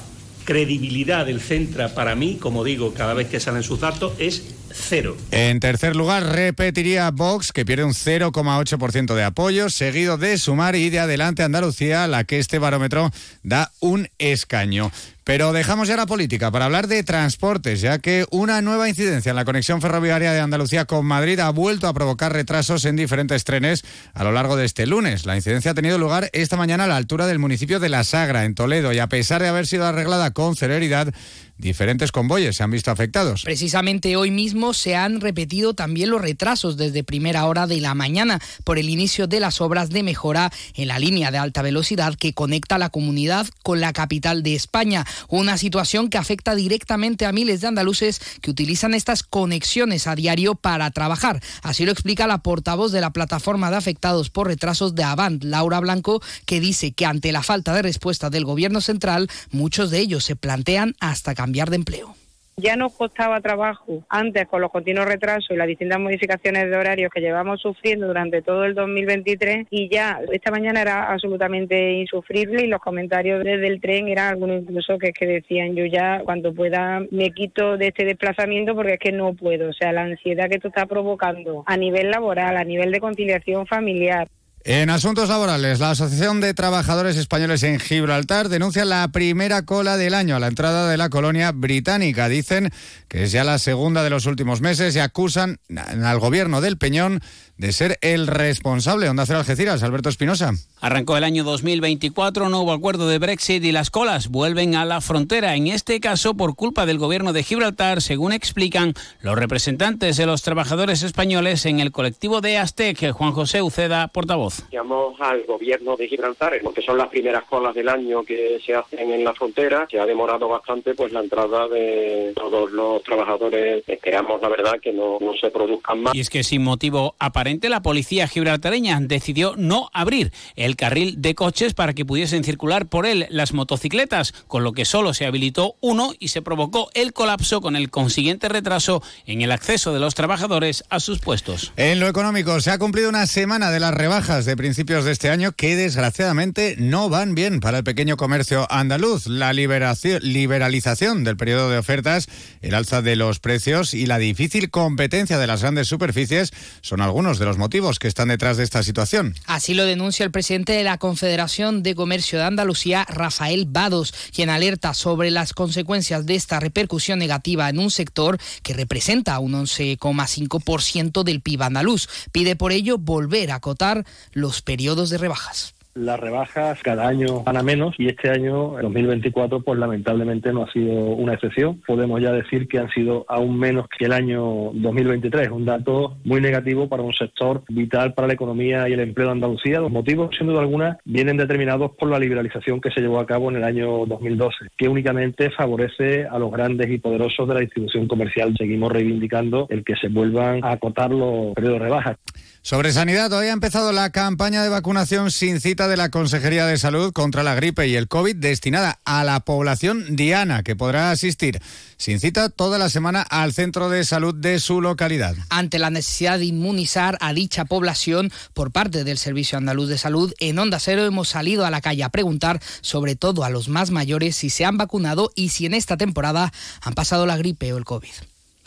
credibilidad 0.45 1.25
del 1.25 1.41
Centra 1.41 1.93
para 1.93 2.15
mí, 2.15 2.37
como 2.39 2.63
digo 2.63 2.93
cada 2.93 3.13
vez 3.13 3.27
que 3.27 3.39
salen 3.41 3.63
sus 3.63 3.81
datos, 3.81 4.13
es 4.17 4.43
cero. 4.71 5.17
En 5.31 5.59
tercer 5.59 5.95
lugar, 5.95 6.23
repetiría 6.23 7.11
Vox, 7.11 7.51
que 7.51 7.65
pierde 7.65 7.83
un 7.83 7.93
0,8% 7.93 9.13
de 9.13 9.23
apoyo, 9.23 9.69
seguido 9.69 10.17
de 10.17 10.37
Sumar 10.37 10.77
y 10.77 10.89
de 10.89 10.99
Adelante 10.99 11.43
Andalucía, 11.43 12.07
la 12.07 12.23
que 12.23 12.39
este 12.39 12.59
barómetro 12.59 13.11
da 13.43 13.71
un 13.81 14.09
escaño. 14.19 14.91
Pero 15.27 15.51
dejamos 15.51 15.89
ya 15.89 15.97
la 15.97 16.05
política 16.05 16.51
para 16.51 16.63
hablar 16.63 16.87
de 16.87 17.03
transportes, 17.03 17.81
ya 17.81 17.99
que 17.99 18.25
una 18.31 18.61
nueva 18.61 18.87
incidencia 18.87 19.29
en 19.31 19.35
la 19.35 19.43
conexión 19.43 19.81
ferroviaria 19.81 20.31
de 20.31 20.39
Andalucía 20.39 20.85
con 20.85 21.05
Madrid 21.05 21.37
ha 21.41 21.49
vuelto 21.49 21.89
a 21.89 21.93
provocar 21.93 22.31
retrasos 22.31 22.85
en 22.85 22.95
diferentes 22.95 23.43
trenes 23.43 23.83
a 24.13 24.23
lo 24.23 24.31
largo 24.31 24.55
de 24.55 24.63
este 24.63 24.85
lunes. 24.85 25.25
La 25.25 25.35
incidencia 25.35 25.71
ha 25.71 25.73
tenido 25.73 25.97
lugar 25.97 26.29
esta 26.31 26.55
mañana 26.55 26.85
a 26.85 26.87
la 26.87 26.95
altura 26.95 27.27
del 27.27 27.39
municipio 27.39 27.81
de 27.81 27.89
La 27.89 28.05
Sagra, 28.05 28.45
en 28.45 28.55
Toledo, 28.55 28.93
y 28.93 28.99
a 28.99 29.07
pesar 29.07 29.41
de 29.41 29.49
haber 29.49 29.67
sido 29.67 29.85
arreglada 29.85 30.31
con 30.31 30.55
celeridad, 30.55 31.13
diferentes 31.57 32.11
convoyes 32.11 32.55
se 32.55 32.63
han 32.63 32.71
visto 32.71 32.91
afectados. 32.91 33.43
Precisamente 33.43 34.15
hoy 34.15 34.31
mismo 34.31 34.73
se 34.73 34.95
han 34.95 35.21
repetido 35.21 35.73
también 35.73 36.09
los 36.09 36.21
retrasos 36.21 36.77
desde 36.77 37.03
primera 37.03 37.45
hora 37.45 37.67
de 37.67 37.81
la 37.81 37.95
mañana 37.95 38.39
por 38.63 38.77
el 38.77 38.89
inicio 38.89 39.27
de 39.27 39.39
las 39.39 39.59
obras 39.59 39.89
de 39.89 40.03
mejora 40.03 40.51
en 40.75 40.87
la 40.87 40.99
línea 40.99 41.31
de 41.31 41.39
alta 41.39 41.61
velocidad 41.61 42.15
que 42.15 42.33
conecta 42.33 42.77
la 42.77 42.89
comunidad 42.89 43.47
con 43.63 43.81
la 43.81 43.93
capital 43.93 44.43
de 44.43 44.53
España. 44.55 45.05
Una 45.29 45.57
situación 45.57 46.09
que 46.09 46.17
afecta 46.17 46.53
directamente 46.53 47.25
a 47.25 47.31
miles 47.31 47.61
de 47.61 47.67
andaluces 47.67 48.21
que 48.41 48.51
utilizan 48.51 48.93
estas 48.93 49.23
conexiones 49.23 50.05
a 50.05 50.15
diario 50.15 50.55
para 50.55 50.91
trabajar. 50.91 51.41
Así 51.63 51.85
lo 51.85 51.91
explica 51.91 52.27
la 52.27 52.39
portavoz 52.39 52.91
de 52.91 53.01
la 53.01 53.11
plataforma 53.11 53.71
de 53.71 53.77
afectados 53.77 54.29
por 54.29 54.47
retrasos 54.47 54.93
de 54.95 55.03
Avant, 55.03 55.43
Laura 55.43 55.79
Blanco, 55.79 56.21
que 56.45 56.59
dice 56.59 56.91
que 56.91 57.05
ante 57.05 57.31
la 57.31 57.41
falta 57.41 57.73
de 57.73 57.81
respuesta 57.81 58.29
del 58.29 58.45
gobierno 58.45 58.81
central, 58.81 59.27
muchos 59.51 59.89
de 59.89 59.99
ellos 59.99 60.23
se 60.23 60.35
plantean 60.35 60.95
hasta 60.99 61.33
cambiar 61.33 61.46
cambiar 61.47 61.69
de 61.69 61.77
empleo. 61.77 62.13
Ya 62.57 62.75
nos 62.75 62.93
costaba 62.93 63.39
trabajo 63.39 64.03
antes 64.09 64.47
con 64.47 64.59
los 64.59 64.69
continuos 64.69 65.05
retrasos 65.05 65.51
y 65.51 65.55
las 65.55 65.67
distintas 65.67 65.99
modificaciones 65.99 66.69
de 66.69 66.75
horarios 66.75 67.09
que 67.13 67.21
llevamos 67.21 67.61
sufriendo 67.61 68.07
durante 68.07 68.41
todo 68.41 68.65
el 68.65 68.73
2023 68.73 69.67
y 69.69 69.87
ya 69.89 70.19
esta 70.33 70.51
mañana 70.51 70.81
era 70.81 71.09
absolutamente 71.09 71.91
insufrible 71.93 72.65
y 72.65 72.67
los 72.67 72.81
comentarios 72.81 73.45
desde 73.45 73.67
el 73.67 73.79
tren 73.79 74.09
eran 74.09 74.29
algunos 74.29 74.63
incluso 74.63 74.97
que, 74.97 75.13
que 75.13 75.27
decían 75.27 75.75
yo 75.75 75.85
ya 75.85 76.21
cuando 76.25 76.51
pueda 76.51 77.01
me 77.11 77.29
quito 77.29 77.77
de 77.77 77.89
este 77.89 78.03
desplazamiento 78.03 78.75
porque 78.75 78.95
es 78.95 78.99
que 78.99 79.11
no 79.13 79.33
puedo. 79.35 79.69
O 79.69 79.73
sea, 79.73 79.93
la 79.93 80.01
ansiedad 80.01 80.49
que 80.49 80.55
esto 80.55 80.67
está 80.67 80.85
provocando 80.85 81.63
a 81.65 81.77
nivel 81.77 82.09
laboral, 82.09 82.57
a 82.57 82.63
nivel 82.65 82.91
de 82.91 82.99
conciliación 82.99 83.67
familiar. 83.67 84.27
En 84.69 84.89
asuntos 84.89 85.29
laborales, 85.29 85.79
la 85.79 85.91
Asociación 85.91 86.41
de 86.41 86.53
Trabajadores 86.53 87.15
Españoles 87.15 87.63
en 87.63 87.79
Gibraltar 87.79 88.49
denuncia 88.49 88.83
la 88.83 89.07
primera 89.07 89.61
cola 89.61 89.95
del 89.95 90.13
año 90.13 90.35
a 90.35 90.41
la 90.41 90.47
entrada 90.47 90.89
de 90.89 90.97
la 90.97 91.07
colonia 91.07 91.53
británica. 91.53 92.27
Dicen 92.27 92.73
que 93.07 93.23
es 93.23 93.31
ya 93.31 93.45
la 93.45 93.59
segunda 93.59 94.03
de 94.03 94.09
los 94.09 94.25
últimos 94.25 94.59
meses 94.59 94.93
y 94.93 94.99
acusan 94.99 95.61
al 96.03 96.19
gobierno 96.19 96.59
del 96.59 96.77
Peñón 96.77 97.21
de 97.57 97.71
ser 97.71 97.97
el 98.01 98.27
responsable. 98.27 99.07
Onda 99.07 99.25
Cero 99.25 99.39
Algeciras, 99.39 99.83
Alberto 99.83 100.09
Espinosa. 100.09 100.51
Arrancó 100.81 101.15
el 101.15 101.23
año 101.23 101.45
2024, 101.45 102.49
no 102.49 102.61
hubo 102.61 102.73
acuerdo 102.73 103.07
de 103.07 103.19
Brexit 103.19 103.63
y 103.63 103.71
las 103.71 103.89
colas 103.89 104.27
vuelven 104.27 104.75
a 104.75 104.83
la 104.83 104.99
frontera. 104.99 105.55
En 105.55 105.67
este 105.67 106.01
caso, 106.01 106.35
por 106.35 106.55
culpa 106.55 106.85
del 106.85 106.99
gobierno 106.99 107.31
de 107.31 107.43
Gibraltar, 107.43 108.01
según 108.01 108.33
explican 108.33 108.95
los 109.21 109.37
representantes 109.37 110.17
de 110.17 110.25
los 110.25 110.41
trabajadores 110.41 111.03
españoles 111.03 111.65
en 111.65 111.79
el 111.79 111.93
colectivo 111.93 112.41
de 112.41 112.57
Aztec, 112.57 113.11
Juan 113.11 113.31
José 113.31 113.61
Uceda, 113.61 114.09
portavoz. 114.09 114.56
Llamamos 114.71 115.19
al 115.21 115.43
gobierno 115.45 115.95
de 115.95 116.07
Gibraltar, 116.07 116.59
porque 116.63 116.81
son 116.81 116.97
las 116.97 117.07
primeras 117.07 117.43
colas 117.45 117.75
del 117.75 117.89
año 117.89 118.23
que 118.23 118.59
se 118.65 118.75
hacen 118.75 119.11
en 119.11 119.23
la 119.23 119.33
frontera. 119.33 119.87
Se 119.89 119.99
ha 119.99 120.05
demorado 120.05 120.47
bastante 120.47 120.93
pues 120.95 121.11
la 121.11 121.21
entrada 121.21 121.67
de 121.67 122.33
todos 122.35 122.71
los 122.71 123.03
trabajadores. 123.03 123.83
Esperamos, 123.87 124.41
la 124.41 124.49
verdad, 124.49 124.79
que 124.81 124.91
no, 124.91 125.17
no 125.19 125.33
se 125.39 125.49
produzcan 125.49 126.01
más. 126.01 126.15
Y 126.15 126.19
es 126.19 126.29
que 126.29 126.43
sin 126.43 126.63
motivo 126.63 127.15
aparente 127.19 127.69
la 127.69 127.81
policía 127.81 128.27
gibraltareña 128.27 128.99
decidió 129.01 129.55
no 129.57 129.89
abrir 129.93 130.31
el 130.55 130.75
carril 130.75 131.21
de 131.21 131.35
coches 131.35 131.73
para 131.73 131.93
que 131.93 132.05
pudiesen 132.05 132.43
circular 132.43 132.87
por 132.87 133.05
él 133.05 133.27
las 133.29 133.53
motocicletas, 133.53 134.33
con 134.47 134.63
lo 134.63 134.73
que 134.73 134.85
solo 134.85 135.13
se 135.13 135.25
habilitó 135.25 135.75
uno 135.81 136.13
y 136.19 136.29
se 136.29 136.41
provocó 136.41 136.89
el 136.93 137.13
colapso 137.13 137.61
con 137.61 137.75
el 137.75 137.89
consiguiente 137.89 138.49
retraso 138.49 139.01
en 139.25 139.41
el 139.41 139.51
acceso 139.51 139.93
de 139.93 139.99
los 139.99 140.15
trabajadores 140.15 140.83
a 140.89 140.99
sus 140.99 141.19
puestos. 141.19 141.73
En 141.75 141.99
lo 141.99 142.07
económico, 142.07 142.59
se 142.61 142.71
ha 142.71 142.77
cumplido 142.79 143.09
una 143.09 143.27
semana 143.27 143.71
de 143.71 143.79
las 143.79 143.93
rebajas 143.93 144.45
de 144.47 144.57
principios 144.57 145.03
de 145.03 145.11
este 145.11 145.29
año 145.29 145.51
que 145.51 145.75
desgraciadamente 145.75 146.75
no 146.79 147.09
van 147.09 147.35
bien 147.35 147.59
para 147.59 147.79
el 147.79 147.83
pequeño 147.83 148.15
comercio 148.15 148.65
andaluz. 148.71 149.27
La 149.27 149.51
liberalización 149.51 151.25
del 151.25 151.35
periodo 151.35 151.69
de 151.69 151.77
ofertas, 151.77 152.27
el 152.61 152.73
alza 152.73 153.01
de 153.01 153.17
los 153.17 153.39
precios 153.39 153.93
y 153.93 154.05
la 154.05 154.17
difícil 154.17 154.71
competencia 154.71 155.37
de 155.37 155.47
las 155.47 155.61
grandes 155.61 155.89
superficies 155.89 156.51
son 156.81 157.01
algunos 157.01 157.39
de 157.39 157.45
los 157.45 157.57
motivos 157.57 157.99
que 157.99 158.07
están 158.07 158.29
detrás 158.29 158.55
de 158.55 158.63
esta 158.63 158.83
situación. 158.83 159.35
Así 159.45 159.73
lo 159.73 159.85
denuncia 159.85 160.23
el 160.23 160.31
presidente 160.31 160.71
de 160.71 160.85
la 160.85 160.97
Confederación 160.97 161.83
de 161.83 161.93
Comercio 161.93 162.39
de 162.39 162.45
Andalucía, 162.45 163.05
Rafael 163.09 163.65
Vados, 163.67 164.13
quien 164.33 164.49
alerta 164.49 164.93
sobre 164.93 165.29
las 165.29 165.51
consecuencias 165.51 166.25
de 166.25 166.35
esta 166.35 166.61
repercusión 166.61 167.19
negativa 167.19 167.67
en 167.69 167.79
un 167.79 167.91
sector 167.91 168.37
que 168.63 168.73
representa 168.73 169.37
un 169.39 169.53
11,5% 169.53 171.23
del 171.23 171.41
PIB 171.41 171.63
andaluz. 171.63 172.07
Pide 172.31 172.55
por 172.55 172.71
ello 172.71 172.97
volver 172.97 173.51
a 173.51 173.55
acotar 173.55 174.05
los 174.37 174.61
periodos 174.61 175.09
de 175.09 175.17
rebajas 175.17 175.73
las 175.97 176.19
rebajas 176.19 176.79
cada 176.83 177.07
año 177.07 177.43
van 177.43 177.57
a 177.57 177.63
menos 177.63 177.95
y 177.97 178.07
este 178.07 178.29
año, 178.29 178.75
2024, 178.81 179.61
pues 179.61 179.79
lamentablemente 179.79 180.53
no 180.53 180.63
ha 180.63 180.71
sido 180.71 180.93
una 180.93 181.33
excepción. 181.33 181.81
Podemos 181.85 182.21
ya 182.21 182.31
decir 182.31 182.67
que 182.67 182.77
han 182.77 182.89
sido 182.91 183.25
aún 183.27 183.57
menos 183.57 183.87
que 183.97 184.05
el 184.05 184.13
año 184.13 184.71
2023, 184.73 185.49
un 185.49 185.65
dato 185.65 186.17
muy 186.23 186.39
negativo 186.39 186.87
para 186.87 187.03
un 187.03 187.13
sector 187.13 187.63
vital 187.67 188.13
para 188.13 188.27
la 188.27 188.35
economía 188.35 188.87
y 188.87 188.93
el 188.93 188.99
empleo 188.99 189.27
de 189.27 189.33
Andalucía. 189.33 189.79
Los 189.79 189.91
motivos, 189.91 190.35
sin 190.37 190.47
duda 190.47 190.59
alguna, 190.59 190.97
vienen 191.03 191.37
determinados 191.37 191.91
por 191.97 192.09
la 192.09 192.19
liberalización 192.19 192.79
que 192.79 192.91
se 192.91 193.01
llevó 193.01 193.19
a 193.19 193.25
cabo 193.25 193.49
en 193.49 193.57
el 193.57 193.63
año 193.63 194.05
2012, 194.05 194.67
que 194.77 194.87
únicamente 194.87 195.49
favorece 195.49 196.27
a 196.27 196.37
los 196.37 196.51
grandes 196.51 196.91
y 196.91 196.99
poderosos 196.99 197.47
de 197.47 197.53
la 197.55 197.61
distribución 197.61 198.07
comercial. 198.07 198.53
Seguimos 198.55 198.91
reivindicando 198.91 199.65
el 199.69 199.83
que 199.83 199.95
se 199.95 200.09
vuelvan 200.09 200.63
a 200.63 200.73
acotar 200.73 201.11
los 201.11 201.55
periodos 201.55 201.79
de 201.79 201.85
rebajas. 201.85 202.17
Sobre 202.61 202.91
sanidad, 202.91 203.31
hoy 203.31 203.47
ha 203.47 203.53
empezado 203.53 203.93
la 203.93 204.09
campaña 204.09 204.61
de 204.61 204.67
vacunación 204.67 205.31
sin 205.31 205.61
cita 205.61 205.87
de 205.87 205.95
la 205.95 206.09
Consejería 206.09 206.65
de 206.65 206.77
Salud 206.77 207.13
contra 207.13 207.41
la 207.41 207.55
gripe 207.55 207.87
y 207.87 207.95
el 207.95 208.09
COVID 208.09 208.35
destinada 208.35 208.99
a 209.05 209.23
la 209.23 209.39
población 209.39 210.17
diana, 210.17 210.63
que 210.63 210.75
podrá 210.75 211.11
asistir 211.11 211.61
sin 211.95 212.19
cita 212.19 212.49
toda 212.49 212.77
la 212.77 212.89
semana 212.89 213.21
al 213.21 213.53
centro 213.53 213.89
de 213.89 214.03
salud 214.03 214.35
de 214.35 214.59
su 214.59 214.81
localidad. 214.81 215.35
Ante 215.49 215.79
la 215.79 215.89
necesidad 215.89 216.39
de 216.39 216.45
inmunizar 216.45 217.17
a 217.21 217.31
dicha 217.31 217.63
población 217.63 218.31
por 218.53 218.71
parte 218.71 219.05
del 219.05 219.17
Servicio 219.17 219.57
Andaluz 219.57 219.87
de 219.87 219.97
Salud, 219.97 220.33
en 220.39 220.59
Onda 220.59 220.79
Cero 220.79 221.05
hemos 221.05 221.29
salido 221.29 221.65
a 221.65 221.71
la 221.71 221.79
calle 221.79 222.03
a 222.03 222.09
preguntar 222.09 222.61
sobre 222.81 223.15
todo 223.15 223.45
a 223.45 223.49
los 223.49 223.69
más 223.69 223.91
mayores 223.91 224.35
si 224.35 224.49
se 224.49 224.65
han 224.65 224.77
vacunado 224.77 225.31
y 225.35 225.49
si 225.49 225.65
en 225.65 225.73
esta 225.73 225.95
temporada 225.95 226.51
han 226.81 226.93
pasado 226.95 227.25
la 227.25 227.37
gripe 227.37 227.71
o 227.71 227.77
el 227.77 227.85
COVID. 227.85 228.11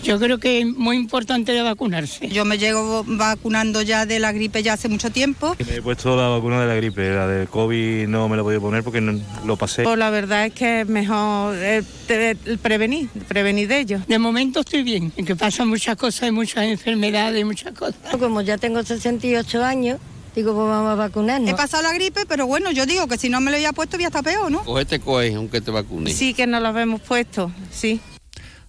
Yo 0.02 0.18
creo 0.18 0.38
que 0.38 0.60
es 0.60 0.66
muy 0.66 0.96
importante 0.96 1.52
de 1.52 1.62
vacunarse. 1.62 2.28
Yo 2.28 2.44
me 2.44 2.58
llevo 2.58 3.04
vacunando 3.06 3.82
ya 3.82 4.06
de 4.06 4.18
la 4.18 4.32
gripe 4.32 4.62
ya 4.62 4.72
hace 4.74 4.88
mucho 4.88 5.10
tiempo. 5.10 5.56
Me 5.66 5.76
he 5.76 5.82
puesto 5.82 6.16
la 6.16 6.28
vacuna 6.28 6.60
de 6.60 6.66
la 6.66 6.74
gripe, 6.74 7.10
la 7.14 7.26
del 7.26 7.48
COVID 7.48 8.06
no 8.08 8.28
me 8.28 8.36
la 8.36 8.40
he 8.42 8.44
podido 8.44 8.60
poner 8.60 8.82
porque 8.82 9.00
no, 9.00 9.20
lo 9.44 9.56
pasé. 9.56 9.82
Pues 9.82 9.98
la 9.98 10.10
verdad 10.10 10.46
es 10.46 10.52
que 10.54 10.80
es 10.82 10.88
mejor 10.88 11.54
eh, 11.58 11.82
te- 12.06 12.34
prevenir, 12.62 13.08
prevenir 13.28 13.68
de 13.68 13.80
ello. 13.80 14.00
De 14.08 14.18
momento 14.18 14.60
estoy 14.60 14.82
bien, 14.82 15.12
en 15.16 15.24
que 15.26 15.36
pasan 15.36 15.68
muchas 15.68 15.96
cosas, 15.96 16.24
hay 16.24 16.30
muchas 16.32 16.64
enfermedades, 16.64 17.44
muchas 17.44 17.72
cosas. 17.74 17.96
Como 18.18 18.40
ya 18.40 18.56
tengo 18.58 18.82
68 18.82 19.64
años, 19.64 19.98
digo, 20.34 20.54
pues 20.54 20.66
vamos 20.68 20.92
a 20.92 20.94
vacunarnos. 20.94 21.50
He 21.50 21.54
pasado 21.54 21.82
la 21.82 21.92
gripe, 21.92 22.22
pero 22.26 22.46
bueno, 22.46 22.70
yo 22.70 22.86
digo 22.86 23.06
que 23.06 23.18
si 23.18 23.28
no 23.28 23.40
me 23.40 23.50
lo 23.50 23.56
había 23.56 23.72
puesto, 23.72 23.96
había 23.96 24.06
estado 24.08 24.24
peor, 24.24 24.50
¿no? 24.50 24.62
Cogete 24.64 24.98
coge, 25.00 25.34
aunque 25.34 25.60
te 25.60 25.70
vacunes. 25.70 26.16
Sí 26.16 26.34
que 26.34 26.46
nos 26.46 26.62
lo 26.62 26.76
hemos 26.78 27.00
puesto, 27.02 27.52
sí. 27.70 28.00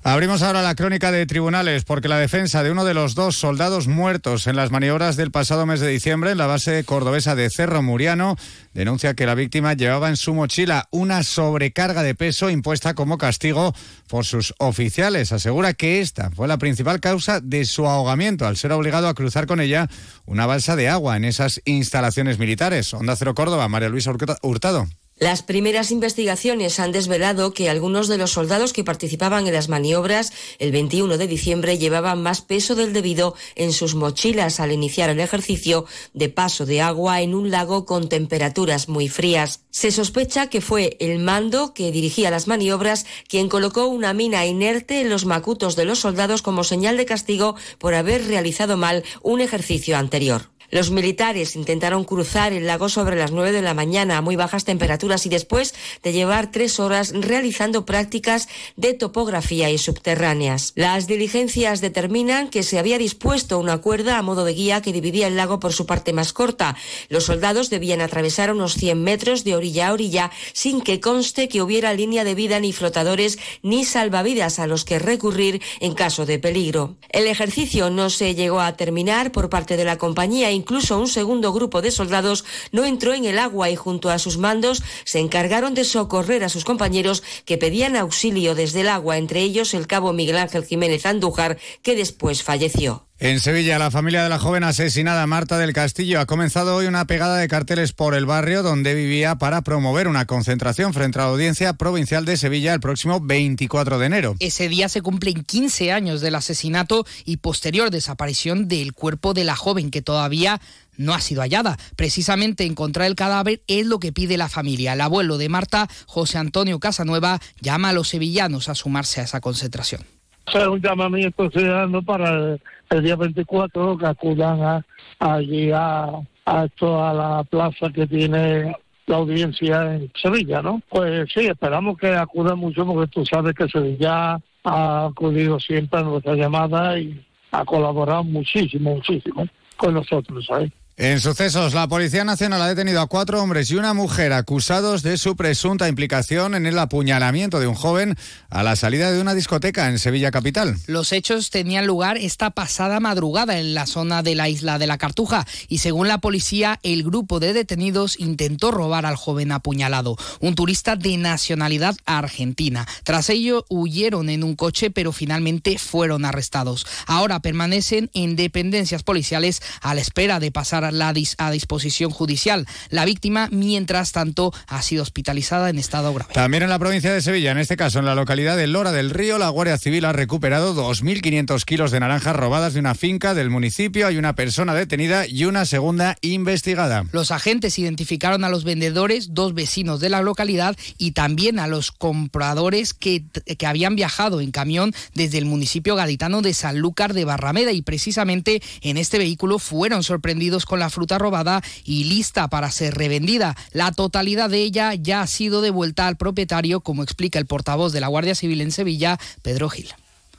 Abrimos 0.03 0.41
ahora 0.41 0.63
la 0.63 0.73
crónica 0.73 1.11
de 1.11 1.27
tribunales 1.27 1.83
porque 1.83 2.07
la 2.07 2.17
defensa 2.17 2.63
de 2.63 2.71
uno 2.71 2.85
de 2.85 2.95
los 2.95 3.13
dos 3.13 3.37
soldados 3.37 3.87
muertos 3.87 4.47
en 4.47 4.55
las 4.55 4.71
maniobras 4.71 5.15
del 5.15 5.29
pasado 5.29 5.67
mes 5.67 5.79
de 5.79 5.89
diciembre 5.89 6.31
en 6.31 6.39
la 6.39 6.47
base 6.47 6.83
cordobesa 6.83 7.35
de 7.35 7.51
Cerro 7.51 7.83
Muriano 7.83 8.35
denuncia 8.73 9.13
que 9.13 9.27
la 9.27 9.35
víctima 9.35 9.73
llevaba 9.73 10.09
en 10.09 10.17
su 10.17 10.33
mochila 10.33 10.87
una 10.89 11.21
sobrecarga 11.21 12.01
de 12.01 12.15
peso 12.15 12.49
impuesta 12.49 12.95
como 12.95 13.19
castigo 13.19 13.75
por 14.07 14.25
sus 14.25 14.55
oficiales. 14.57 15.33
Asegura 15.33 15.75
que 15.75 16.01
esta 16.01 16.31
fue 16.31 16.47
la 16.47 16.57
principal 16.57 16.99
causa 16.99 17.39
de 17.39 17.63
su 17.65 17.85
ahogamiento 17.85 18.47
al 18.47 18.57
ser 18.57 18.71
obligado 18.71 19.07
a 19.07 19.13
cruzar 19.13 19.45
con 19.45 19.61
ella 19.61 19.87
una 20.25 20.47
balsa 20.47 20.75
de 20.75 20.89
agua 20.89 21.15
en 21.15 21.25
esas 21.25 21.61
instalaciones 21.65 22.39
militares. 22.39 22.91
Onda 22.95 23.15
Cero 23.15 23.35
Córdoba, 23.35 23.67
María 23.67 23.89
Luisa 23.89 24.11
Hurtado. 24.41 24.87
Las 25.21 25.43
primeras 25.43 25.91
investigaciones 25.91 26.79
han 26.79 26.91
desvelado 26.91 27.53
que 27.53 27.69
algunos 27.69 28.07
de 28.07 28.17
los 28.17 28.31
soldados 28.31 28.73
que 28.73 28.83
participaban 28.83 29.45
en 29.45 29.53
las 29.53 29.69
maniobras 29.69 30.33
el 30.57 30.71
21 30.71 31.19
de 31.19 31.27
diciembre 31.27 31.77
llevaban 31.77 32.23
más 32.23 32.41
peso 32.41 32.73
del 32.73 32.91
debido 32.91 33.35
en 33.53 33.71
sus 33.71 33.93
mochilas 33.93 34.59
al 34.59 34.71
iniciar 34.71 35.11
el 35.11 35.19
ejercicio 35.19 35.85
de 36.15 36.29
paso 36.29 36.65
de 36.65 36.81
agua 36.81 37.21
en 37.21 37.35
un 37.35 37.51
lago 37.51 37.85
con 37.85 38.09
temperaturas 38.09 38.89
muy 38.89 39.09
frías. 39.09 39.61
Se 39.69 39.91
sospecha 39.91 40.49
que 40.49 40.59
fue 40.59 40.97
el 40.99 41.19
mando 41.19 41.75
que 41.75 41.91
dirigía 41.91 42.31
las 42.31 42.47
maniobras 42.47 43.05
quien 43.29 43.47
colocó 43.47 43.85
una 43.85 44.15
mina 44.15 44.47
inerte 44.47 45.01
en 45.01 45.11
los 45.11 45.25
macutos 45.25 45.75
de 45.75 45.85
los 45.85 45.99
soldados 45.99 46.41
como 46.41 46.63
señal 46.63 46.97
de 46.97 47.05
castigo 47.05 47.55
por 47.77 47.93
haber 47.93 48.25
realizado 48.25 48.75
mal 48.75 49.03
un 49.21 49.39
ejercicio 49.39 49.97
anterior. 49.97 50.49
Los 50.71 50.89
militares 50.89 51.55
intentaron 51.55 52.05
cruzar 52.05 52.53
el 52.53 52.65
lago 52.65 52.87
sobre 52.87 53.17
las 53.17 53.31
9 53.31 53.51
de 53.51 53.61
la 53.61 53.73
mañana 53.73 54.17
a 54.17 54.21
muy 54.21 54.37
bajas 54.37 54.63
temperaturas 54.63 55.25
y 55.25 55.29
después 55.29 55.75
de 56.01 56.13
llevar 56.13 56.49
tres 56.51 56.79
horas 56.79 57.11
realizando 57.13 57.85
prácticas 57.85 58.47
de 58.77 58.93
topografía 58.93 59.69
y 59.69 59.77
subterráneas. 59.77 60.71
Las 60.75 61.07
diligencias 61.07 61.81
determinan 61.81 62.49
que 62.49 62.63
se 62.63 62.79
había 62.79 62.97
dispuesto 62.97 63.59
una 63.59 63.79
cuerda 63.79 64.17
a 64.17 64.21
modo 64.21 64.45
de 64.45 64.53
guía 64.53 64.81
que 64.81 64.93
dividía 64.93 65.27
el 65.27 65.35
lago 65.35 65.59
por 65.59 65.73
su 65.73 65.85
parte 65.85 66.13
más 66.13 66.31
corta. 66.31 66.77
Los 67.09 67.25
soldados 67.25 67.69
debían 67.69 67.99
atravesar 67.99 68.51
unos 68.51 68.75
100 68.75 69.03
metros 69.03 69.43
de 69.43 69.55
orilla 69.55 69.89
a 69.89 69.93
orilla 69.93 70.31
sin 70.53 70.81
que 70.81 71.01
conste 71.01 71.49
que 71.49 71.61
hubiera 71.61 71.93
línea 71.93 72.23
de 72.23 72.35
vida 72.35 72.59
ni 72.61 72.71
flotadores 72.71 73.39
ni 73.61 73.83
salvavidas 73.83 74.59
a 74.59 74.67
los 74.67 74.85
que 74.85 74.99
recurrir 74.99 75.61
en 75.81 75.93
caso 75.93 76.25
de 76.25 76.39
peligro. 76.39 76.95
El 77.09 77.27
ejercicio 77.27 77.89
no 77.89 78.09
se 78.09 78.35
llegó 78.35 78.61
a 78.61 78.77
terminar 78.77 79.33
por 79.33 79.49
parte 79.49 79.75
de 79.75 79.83
la 79.83 79.97
compañía 79.97 80.49
incluso 80.61 80.99
un 80.99 81.07
segundo 81.07 81.51
grupo 81.51 81.81
de 81.81 81.89
soldados 81.89 82.45
no 82.71 82.85
entró 82.85 83.15
en 83.15 83.25
el 83.25 83.39
agua 83.39 83.71
y 83.71 83.75
junto 83.75 84.11
a 84.11 84.19
sus 84.19 84.37
mandos 84.37 84.83
se 85.05 85.19
encargaron 85.19 85.73
de 85.73 85.85
socorrer 85.85 86.43
a 86.43 86.49
sus 86.49 86.65
compañeros 86.65 87.23
que 87.45 87.57
pedían 87.57 87.95
auxilio 87.95 88.53
desde 88.53 88.81
el 88.81 88.89
agua, 88.89 89.17
entre 89.17 89.41
ellos 89.41 89.73
el 89.73 89.87
cabo 89.87 90.13
Miguel 90.13 90.37
Ángel 90.37 90.63
Jiménez 90.63 91.05
Andújar, 91.07 91.57
que 91.81 91.95
después 91.95 92.43
falleció. 92.43 93.10
En 93.23 93.39
Sevilla, 93.39 93.77
la 93.77 93.91
familia 93.91 94.23
de 94.23 94.29
la 94.29 94.39
joven 94.39 94.63
asesinada 94.63 95.27
Marta 95.27 95.59
del 95.59 95.73
Castillo 95.73 96.19
ha 96.19 96.25
comenzado 96.25 96.75
hoy 96.75 96.87
una 96.87 97.05
pegada 97.05 97.37
de 97.37 97.47
carteles 97.47 97.93
por 97.93 98.15
el 98.15 98.25
barrio 98.25 98.63
donde 98.63 98.95
vivía 98.95 99.35
para 99.35 99.61
promover 99.61 100.07
una 100.07 100.25
concentración 100.25 100.91
frente 100.91 101.19
a 101.19 101.25
la 101.25 101.29
Audiencia 101.29 101.73
Provincial 101.73 102.25
de 102.25 102.35
Sevilla 102.35 102.73
el 102.73 102.79
próximo 102.79 103.19
24 103.21 103.99
de 103.99 104.05
enero. 104.07 104.35
Ese 104.39 104.69
día 104.69 104.89
se 104.89 105.03
cumplen 105.03 105.43
15 105.43 105.91
años 105.91 106.21
del 106.21 106.33
asesinato 106.33 107.05
y 107.23 107.37
posterior 107.37 107.91
desaparición 107.91 108.67
del 108.67 108.93
cuerpo 108.93 109.35
de 109.35 109.43
la 109.43 109.55
joven 109.55 109.91
que 109.91 110.01
todavía 110.01 110.59
no 110.97 111.13
ha 111.13 111.19
sido 111.19 111.43
hallada. 111.43 111.77
Precisamente 111.95 112.65
encontrar 112.65 113.05
el 113.05 113.13
cadáver 113.13 113.61
es 113.67 113.85
lo 113.85 113.99
que 113.99 114.11
pide 114.11 114.35
la 114.35 114.49
familia. 114.49 114.93
El 114.93 115.01
abuelo 115.01 115.37
de 115.37 115.47
Marta, 115.47 115.87
José 116.07 116.39
Antonio 116.39 116.79
Casanueva, 116.79 117.39
llama 117.59 117.89
a 117.89 117.93
los 117.93 118.07
sevillanos 118.07 118.67
a 118.67 118.73
sumarse 118.73 119.21
a 119.21 119.25
esa 119.25 119.41
concentración. 119.41 120.01
Es 120.47 120.67
un 120.67 120.81
llamamiento 120.81 121.51
ciudadano 121.51 122.01
para 122.01 122.57
el, 122.91 123.03
día 123.03 123.15
24 123.15 123.97
que 123.97 124.05
acudan 124.05 124.61
a, 124.61 124.85
allí 125.19 125.71
a, 125.71 126.09
a, 126.45 126.65
esto, 126.65 127.03
a 127.03 127.13
la 127.13 127.43
plaza 127.43 127.89
que 127.93 128.07
tiene 128.07 128.75
la 129.07 129.15
audiencia 129.15 129.95
en 129.95 130.11
Sevilla, 130.15 130.61
¿no? 130.61 130.81
Pues 130.89 131.29
sí, 131.33 131.47
esperamos 131.47 131.97
que 131.97 132.13
acudan 132.15 132.59
mucho 132.59 132.85
porque 132.85 133.11
tú 133.11 133.25
sabes 133.25 133.53
que 133.55 133.67
Sevilla 133.67 134.39
ha 134.63 135.05
acudido 135.05 135.59
siempre 135.59 135.99
a 135.99 136.03
nuestra 136.03 136.35
llamada 136.35 136.97
y 136.99 137.25
ha 137.51 137.65
colaborado 137.65 138.23
muchísimo, 138.23 138.95
muchísimo 138.95 139.45
con 139.77 139.93
nosotros, 139.95 140.45
¿sabes? 140.45 140.71
En 141.01 141.19
sucesos, 141.19 141.73
la 141.73 141.87
Policía 141.87 142.23
Nacional 142.23 142.61
ha 142.61 142.67
detenido 142.67 143.01
a 143.01 143.07
cuatro 143.07 143.41
hombres 143.41 143.71
y 143.71 143.75
una 143.75 143.95
mujer 143.95 144.33
acusados 144.33 145.01
de 145.01 145.17
su 145.17 145.35
presunta 145.35 145.89
implicación 145.89 146.53
en 146.53 146.67
el 146.67 146.77
apuñalamiento 146.77 147.59
de 147.59 147.65
un 147.65 147.73
joven 147.73 148.15
a 148.51 148.61
la 148.61 148.75
salida 148.75 149.11
de 149.11 149.19
una 149.19 149.33
discoteca 149.33 149.89
en 149.89 149.97
Sevilla 149.97 150.29
Capital. 150.29 150.77
Los 150.85 151.11
hechos 151.11 151.49
tenían 151.49 151.87
lugar 151.87 152.19
esta 152.19 152.51
pasada 152.51 152.99
madrugada 152.99 153.57
en 153.57 153.73
la 153.73 153.87
zona 153.87 154.21
de 154.21 154.35
la 154.35 154.47
isla 154.47 154.77
de 154.77 154.85
la 154.85 154.99
Cartuja 154.99 155.47
y 155.67 155.79
según 155.79 156.07
la 156.07 156.19
policía 156.19 156.79
el 156.83 157.01
grupo 157.01 157.39
de 157.39 157.53
detenidos 157.53 158.19
intentó 158.19 158.69
robar 158.69 159.07
al 159.07 159.15
joven 159.15 159.53
apuñalado, 159.53 160.17
un 160.39 160.53
turista 160.53 160.97
de 160.97 161.17
nacionalidad 161.17 161.95
argentina. 162.05 162.87
Tras 163.03 163.31
ello 163.31 163.65
huyeron 163.69 164.29
en 164.29 164.43
un 164.43 164.55
coche 164.55 164.91
pero 164.91 165.13
finalmente 165.13 165.79
fueron 165.79 166.25
arrestados. 166.25 166.85
Ahora 167.07 167.39
permanecen 167.39 168.11
en 168.13 168.35
dependencias 168.35 169.01
policiales 169.01 169.63
a 169.81 169.95
la 169.95 170.01
espera 170.01 170.39
de 170.39 170.51
pasar 170.51 170.90
la 170.90 170.90
dis 171.13 171.35
a 171.37 171.51
disposición 171.51 172.11
judicial. 172.11 172.67
La 172.89 173.05
víctima, 173.05 173.49
mientras 173.51 174.11
tanto, 174.11 174.53
ha 174.67 174.81
sido 174.81 175.03
hospitalizada 175.03 175.69
en 175.69 175.79
estado 175.79 176.13
grave. 176.13 176.33
También 176.33 176.63
en 176.63 176.69
la 176.69 176.79
provincia 176.79 177.13
de 177.13 177.21
Sevilla, 177.21 177.51
en 177.51 177.57
este 177.57 177.77
caso 177.77 177.99
en 177.99 178.05
la 178.05 178.15
localidad 178.15 178.57
de 178.57 178.67
Lora 178.67 178.91
del 178.91 179.09
Río, 179.09 179.37
la 179.37 179.49
Guardia 179.49 179.77
Civil 179.77 180.05
ha 180.05 180.13
recuperado 180.13 180.75
2.500 180.75 181.63
kilos 181.65 181.91
de 181.91 181.99
naranjas 181.99 182.35
robadas 182.35 182.73
de 182.73 182.79
una 182.79 182.95
finca 182.95 183.33
del 183.33 183.49
municipio. 183.49 184.07
Hay 184.07 184.17
una 184.17 184.35
persona 184.35 184.73
detenida 184.73 185.27
y 185.27 185.45
una 185.45 185.65
segunda 185.65 186.17
investigada. 186.21 187.05
Los 187.11 187.31
agentes 187.31 187.77
identificaron 187.79 188.43
a 188.43 188.49
los 188.49 188.63
vendedores, 188.63 189.33
dos 189.33 189.53
vecinos 189.53 189.99
de 189.99 190.09
la 190.09 190.21
localidad 190.21 190.75
y 190.97 191.11
también 191.11 191.59
a 191.59 191.67
los 191.67 191.91
compradores 191.91 192.93
que, 192.93 193.23
que 193.57 193.67
habían 193.67 193.95
viajado 193.95 194.41
en 194.41 194.51
camión 194.51 194.93
desde 195.13 195.37
el 195.37 195.45
municipio 195.45 195.95
gaditano 195.95 196.41
de 196.41 196.53
Sanlúcar 196.53 197.13
de 197.13 197.25
Barrameda 197.25 197.71
y 197.71 197.81
precisamente 197.81 198.61
en 198.81 198.97
este 198.97 199.17
vehículo 199.17 199.59
fueron 199.59 200.03
sorprendidos 200.03 200.65
con 200.71 200.79
la 200.79 200.89
fruta 200.89 201.17
robada 201.17 201.61
y 201.83 202.05
lista 202.05 202.47
para 202.47 202.71
ser 202.71 202.93
revendida. 202.93 203.57
La 203.73 203.91
totalidad 203.91 204.49
de 204.49 204.59
ella 204.59 204.93
ya 204.93 205.21
ha 205.21 205.27
sido 205.27 205.59
devuelta 205.61 206.07
al 206.07 206.15
propietario, 206.15 206.79
como 206.79 207.03
explica 207.03 207.39
el 207.39 207.45
portavoz 207.45 207.91
de 207.91 207.99
la 207.99 208.07
Guardia 208.07 208.35
Civil 208.35 208.61
en 208.61 208.71
Sevilla, 208.71 209.19
Pedro 209.41 209.67
Gil. 209.67 209.89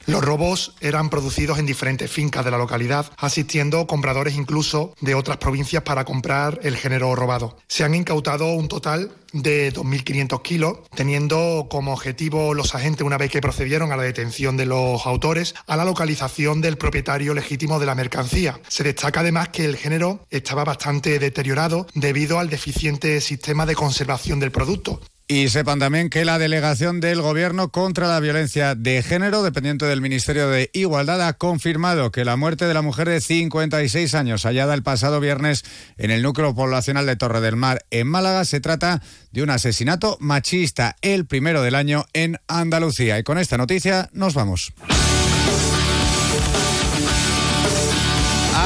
Los 0.06 0.24
robos 0.24 0.74
eran 0.80 1.10
producidos 1.10 1.58
en 1.58 1.66
diferentes 1.66 2.10
fincas 2.10 2.44
de 2.44 2.50
la 2.50 2.58
localidad, 2.58 3.10
asistiendo 3.18 3.86
compradores 3.86 4.36
incluso 4.36 4.94
de 5.00 5.14
otras 5.14 5.36
provincias 5.36 5.82
para 5.82 6.04
comprar 6.04 6.60
el 6.62 6.76
género 6.76 7.14
robado. 7.14 7.56
Se 7.68 7.84
han 7.84 7.94
incautado 7.94 8.52
un 8.52 8.68
total 8.68 9.12
de 9.32 9.72
2.500 9.72 10.42
kilos, 10.42 10.78
teniendo 10.94 11.66
como 11.70 11.92
objetivo 11.92 12.54
los 12.54 12.74
agentes, 12.74 13.06
una 13.06 13.18
vez 13.18 13.30
que 13.30 13.40
procedieron 13.40 13.92
a 13.92 13.96
la 13.96 14.02
detención 14.02 14.56
de 14.56 14.66
los 14.66 15.06
autores, 15.06 15.54
a 15.66 15.76
la 15.76 15.84
localización 15.84 16.60
del 16.60 16.76
propietario 16.76 17.34
legítimo 17.34 17.78
de 17.78 17.86
la 17.86 17.94
mercancía. 17.94 18.60
Se 18.68 18.84
destaca 18.84 19.20
además 19.20 19.48
que 19.48 19.64
el 19.64 19.76
género 19.76 20.26
estaba 20.30 20.64
bastante 20.64 21.18
deteriorado 21.18 21.86
debido 21.94 22.38
al 22.38 22.50
deficiente 22.50 23.20
sistema 23.20 23.66
de 23.66 23.74
conservación 23.74 24.40
del 24.40 24.52
producto. 24.52 25.00
Y 25.28 25.48
sepan 25.48 25.78
también 25.78 26.10
que 26.10 26.24
la 26.24 26.38
delegación 26.38 27.00
del 27.00 27.22
Gobierno 27.22 27.70
contra 27.70 28.08
la 28.08 28.20
violencia 28.20 28.74
de 28.74 29.02
género, 29.02 29.42
dependiente 29.42 29.86
del 29.86 30.00
Ministerio 30.00 30.48
de 30.48 30.70
Igualdad, 30.74 31.26
ha 31.26 31.32
confirmado 31.34 32.10
que 32.10 32.24
la 32.24 32.36
muerte 32.36 32.66
de 32.66 32.74
la 32.74 32.82
mujer 32.82 33.08
de 33.08 33.20
56 33.20 34.14
años, 34.14 34.44
hallada 34.44 34.74
el 34.74 34.82
pasado 34.82 35.20
viernes 35.20 35.64
en 35.96 36.10
el 36.10 36.22
núcleo 36.22 36.54
poblacional 36.54 37.06
de 37.06 37.16
Torre 37.16 37.40
del 37.40 37.56
Mar, 37.56 37.84
en 37.90 38.08
Málaga, 38.08 38.44
se 38.44 38.60
trata 38.60 39.02
de 39.30 39.42
un 39.42 39.50
asesinato 39.50 40.18
machista, 40.20 40.96
el 41.00 41.26
primero 41.26 41.62
del 41.62 41.76
año 41.76 42.04
en 42.12 42.38
Andalucía. 42.48 43.18
Y 43.18 43.22
con 43.22 43.38
esta 43.38 43.56
noticia 43.56 44.10
nos 44.12 44.34
vamos. 44.34 44.72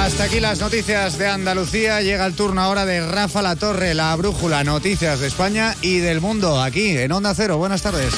Hasta 0.06 0.22
aquí 0.22 0.38
las 0.38 0.60
noticias 0.60 1.18
de 1.18 1.26
Andalucía. 1.26 2.00
Llega 2.00 2.24
el 2.26 2.34
turno 2.34 2.62
ahora 2.62 2.86
de 2.86 3.04
Rafa 3.04 3.42
La 3.42 3.56
Torre, 3.56 3.92
la 3.92 4.14
brújula, 4.14 4.62
noticias 4.62 5.18
de 5.18 5.26
España 5.26 5.74
y 5.82 5.98
del 5.98 6.20
mundo, 6.20 6.62
aquí 6.62 6.96
en 6.96 7.10
Onda 7.10 7.34
Cero. 7.34 7.58
Buenas 7.58 7.82
tardes. 7.82 8.14